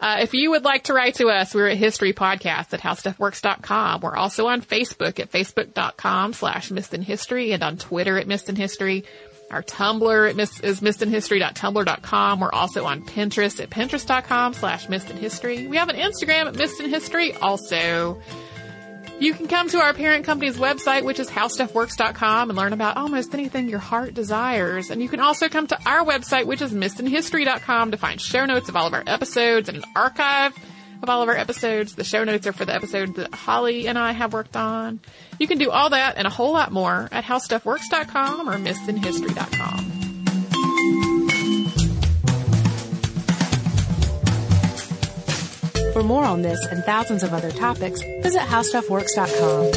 Uh, 0.00 0.18
if 0.20 0.32
you 0.32 0.50
would 0.50 0.64
like 0.64 0.84
to 0.84 0.94
write 0.94 1.16
to 1.16 1.28
us, 1.28 1.54
we're 1.54 1.68
at 1.68 1.76
History 1.76 2.14
Podcast 2.14 2.72
at 2.72 2.80
HowStuffWorks.com. 2.80 4.00
We're 4.00 4.16
also 4.16 4.46
on 4.46 4.62
Facebook 4.62 5.20
at 5.20 5.30
Facebook.com 5.30 6.32
slash 6.32 6.70
Missed 6.70 6.94
in 6.94 7.02
History 7.02 7.52
and 7.52 7.62
on 7.62 7.76
Twitter 7.76 8.16
at 8.18 8.26
Missed 8.26 8.48
in 8.48 8.56
History. 8.56 9.04
Our 9.50 9.62
Tumblr 9.62 10.38
is 10.38 10.60
is 10.60 10.80
missedinhistory.tumblr.com. 10.80 12.40
We're 12.40 12.52
also 12.52 12.84
on 12.84 13.04
Pinterest 13.04 13.60
at 13.60 13.68
Pinterest.com 13.68 14.54
slash 14.54 14.88
Missed 14.88 15.10
in 15.10 15.16
History. 15.16 15.66
We 15.66 15.76
have 15.76 15.88
an 15.88 15.96
Instagram 15.96 16.46
at 16.46 16.54
Missed 16.54 16.80
in 16.80 16.88
History 16.88 17.34
also. 17.34 18.22
You 19.20 19.34
can 19.34 19.48
come 19.48 19.68
to 19.68 19.78
our 19.78 19.92
parent 19.92 20.24
company's 20.24 20.56
website, 20.56 21.04
which 21.04 21.20
is 21.20 21.28
howstuffworks.com 21.28 22.48
and 22.48 22.56
learn 22.58 22.72
about 22.72 22.96
almost 22.96 23.34
anything 23.34 23.68
your 23.68 23.78
heart 23.78 24.14
desires. 24.14 24.88
And 24.88 25.02
you 25.02 25.10
can 25.10 25.20
also 25.20 25.50
come 25.50 25.66
to 25.66 25.78
our 25.86 26.02
website, 26.06 26.46
which 26.46 26.62
is 26.62 26.72
missedinhistory.com 26.72 27.90
to 27.90 27.98
find 27.98 28.18
show 28.18 28.46
notes 28.46 28.70
of 28.70 28.76
all 28.76 28.86
of 28.86 28.94
our 28.94 29.04
episodes 29.06 29.68
and 29.68 29.76
an 29.76 29.84
archive 29.94 30.56
of 31.02 31.10
all 31.10 31.22
of 31.22 31.28
our 31.28 31.36
episodes. 31.36 31.94
The 31.94 32.04
show 32.04 32.24
notes 32.24 32.46
are 32.46 32.54
for 32.54 32.64
the 32.64 32.74
episode 32.74 33.16
that 33.16 33.34
Holly 33.34 33.88
and 33.88 33.98
I 33.98 34.12
have 34.12 34.32
worked 34.32 34.56
on. 34.56 35.00
You 35.38 35.46
can 35.46 35.58
do 35.58 35.70
all 35.70 35.90
that 35.90 36.16
and 36.16 36.26
a 36.26 36.30
whole 36.30 36.54
lot 36.54 36.72
more 36.72 37.06
at 37.12 37.24
howstuffworks.com 37.24 38.48
or 38.48 38.54
missedinhistory.com. 38.54 40.09
For 45.92 46.02
more 46.02 46.24
on 46.24 46.42
this 46.42 46.64
and 46.66 46.84
thousands 46.84 47.22
of 47.22 47.32
other 47.32 47.50
topics, 47.50 48.00
visit 48.22 48.40
howstuffworks.com. 48.40 49.70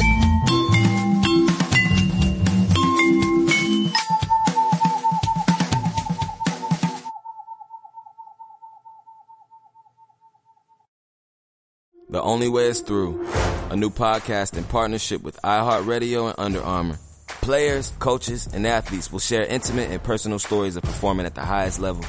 The 12.10 12.22
Only 12.22 12.48
Way 12.48 12.66
is 12.66 12.80
Through, 12.80 13.26
a 13.70 13.76
new 13.76 13.90
podcast 13.90 14.56
in 14.56 14.62
partnership 14.64 15.22
with 15.22 15.36
iHeartRadio 15.42 16.28
and 16.28 16.38
Under 16.38 16.62
Armour 16.62 16.98
Players, 17.44 17.92
coaches, 17.98 18.48
and 18.54 18.66
athletes 18.66 19.12
will 19.12 19.18
share 19.18 19.44
intimate 19.44 19.90
and 19.90 20.02
personal 20.02 20.38
stories 20.38 20.76
of 20.76 20.82
performing 20.82 21.26
at 21.26 21.34
the 21.34 21.42
highest 21.42 21.78
level. 21.78 22.02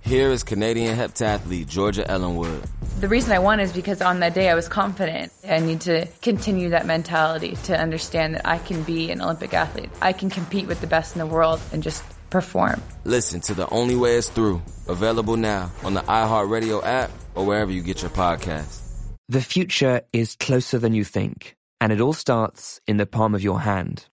Here 0.00 0.30
is 0.30 0.44
Canadian 0.44 0.96
heptathlete 0.96 1.66
Georgia 1.66 2.08
Ellenwood. 2.08 2.62
The 3.00 3.08
reason 3.08 3.32
I 3.32 3.38
won 3.38 3.60
is 3.60 3.72
because 3.72 4.02
on 4.02 4.20
that 4.20 4.34
day 4.34 4.50
I 4.50 4.54
was 4.54 4.68
confident. 4.68 5.32
I 5.48 5.60
need 5.60 5.80
to 5.82 6.04
continue 6.20 6.68
that 6.68 6.84
mentality 6.84 7.56
to 7.64 7.74
understand 7.74 8.34
that 8.34 8.46
I 8.46 8.58
can 8.58 8.82
be 8.82 9.10
an 9.10 9.22
Olympic 9.22 9.54
athlete. 9.54 9.88
I 10.02 10.12
can 10.12 10.28
compete 10.28 10.66
with 10.66 10.82
the 10.82 10.86
best 10.86 11.14
in 11.14 11.18
the 11.18 11.26
world 11.26 11.62
and 11.72 11.82
just 11.82 12.04
perform. 12.28 12.82
Listen 13.04 13.40
to 13.40 13.54
The 13.54 13.66
Only 13.70 13.96
Way 13.96 14.16
is 14.16 14.28
Through, 14.28 14.60
available 14.86 15.38
now 15.38 15.72
on 15.82 15.94
the 15.94 16.02
iHeartRadio 16.02 16.84
app 16.84 17.10
or 17.34 17.46
wherever 17.46 17.72
you 17.72 17.80
get 17.80 18.02
your 18.02 18.10
podcasts. 18.10 18.82
The 19.30 19.40
future 19.40 20.02
is 20.12 20.36
closer 20.38 20.78
than 20.78 20.92
you 20.92 21.04
think, 21.04 21.56
and 21.80 21.94
it 21.94 22.02
all 22.02 22.12
starts 22.12 22.82
in 22.86 22.98
the 22.98 23.06
palm 23.06 23.34
of 23.34 23.42
your 23.42 23.60
hand. 23.60 24.08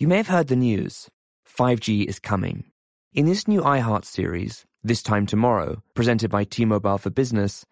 You 0.00 0.08
may 0.08 0.16
have 0.16 0.26
heard 0.26 0.48
the 0.48 0.56
news 0.56 1.08
5G 1.56 2.06
is 2.06 2.18
coming. 2.18 2.64
In 3.12 3.26
this 3.26 3.46
new 3.46 3.60
iHeart 3.60 4.04
series, 4.04 4.64
This 4.82 5.04
Time 5.04 5.24
Tomorrow, 5.24 5.84
presented 5.94 6.32
by 6.32 6.42
T 6.42 6.64
Mobile 6.64 6.98
for 6.98 7.10
Business, 7.10 7.64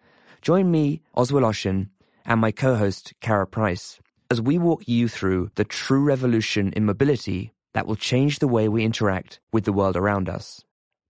join 0.43 0.69
me, 0.69 1.01
Oz 1.15 1.31
Woloshyn, 1.31 1.87
and 2.25 2.41
my 2.41 2.51
co 2.51 2.75
host, 2.75 3.13
Kara 3.21 3.47
Price, 3.47 3.99
as 4.29 4.41
we 4.41 4.57
walk 4.59 4.83
you 4.87 5.07
through 5.07 5.49
the 5.55 5.63
true 5.63 6.03
revolution 6.03 6.73
in 6.73 6.85
mobility 6.85 7.53
that 7.73 7.87
will 7.87 7.95
change 7.95 8.39
the 8.39 8.47
way 8.47 8.67
we 8.67 8.83
interact 8.83 9.39
with 9.53 9.63
the 9.63 9.73
world 9.73 9.95
around 9.95 10.27
us. 10.29 10.63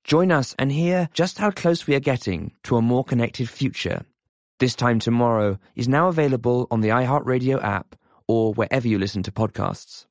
Join 0.04 0.32
us 0.32 0.56
and 0.60 0.72
hear 0.72 1.10
just 1.14 1.40
how 1.40 1.50
close 1.50 1.88
we 1.88 1.96
are 1.96 2.00
getting 2.00 2.52
to 2.64 2.78
a 2.78 2.82
more 2.82 3.04
connected 3.04 3.50
future. 3.50 4.04
This 4.60 4.76
Time 4.76 5.00
Tomorrow 5.00 5.58
is 5.76 5.88
now 5.88 6.10
available 6.10 6.68
on 6.70 6.82
the 6.82 6.90
iHeartRadio 6.90 7.62
app 7.64 7.96
or 8.28 8.54
wherever 8.54 8.88
you 8.88 9.00
listen 9.00 9.24
to 9.24 9.32
podcasts. 9.32 10.06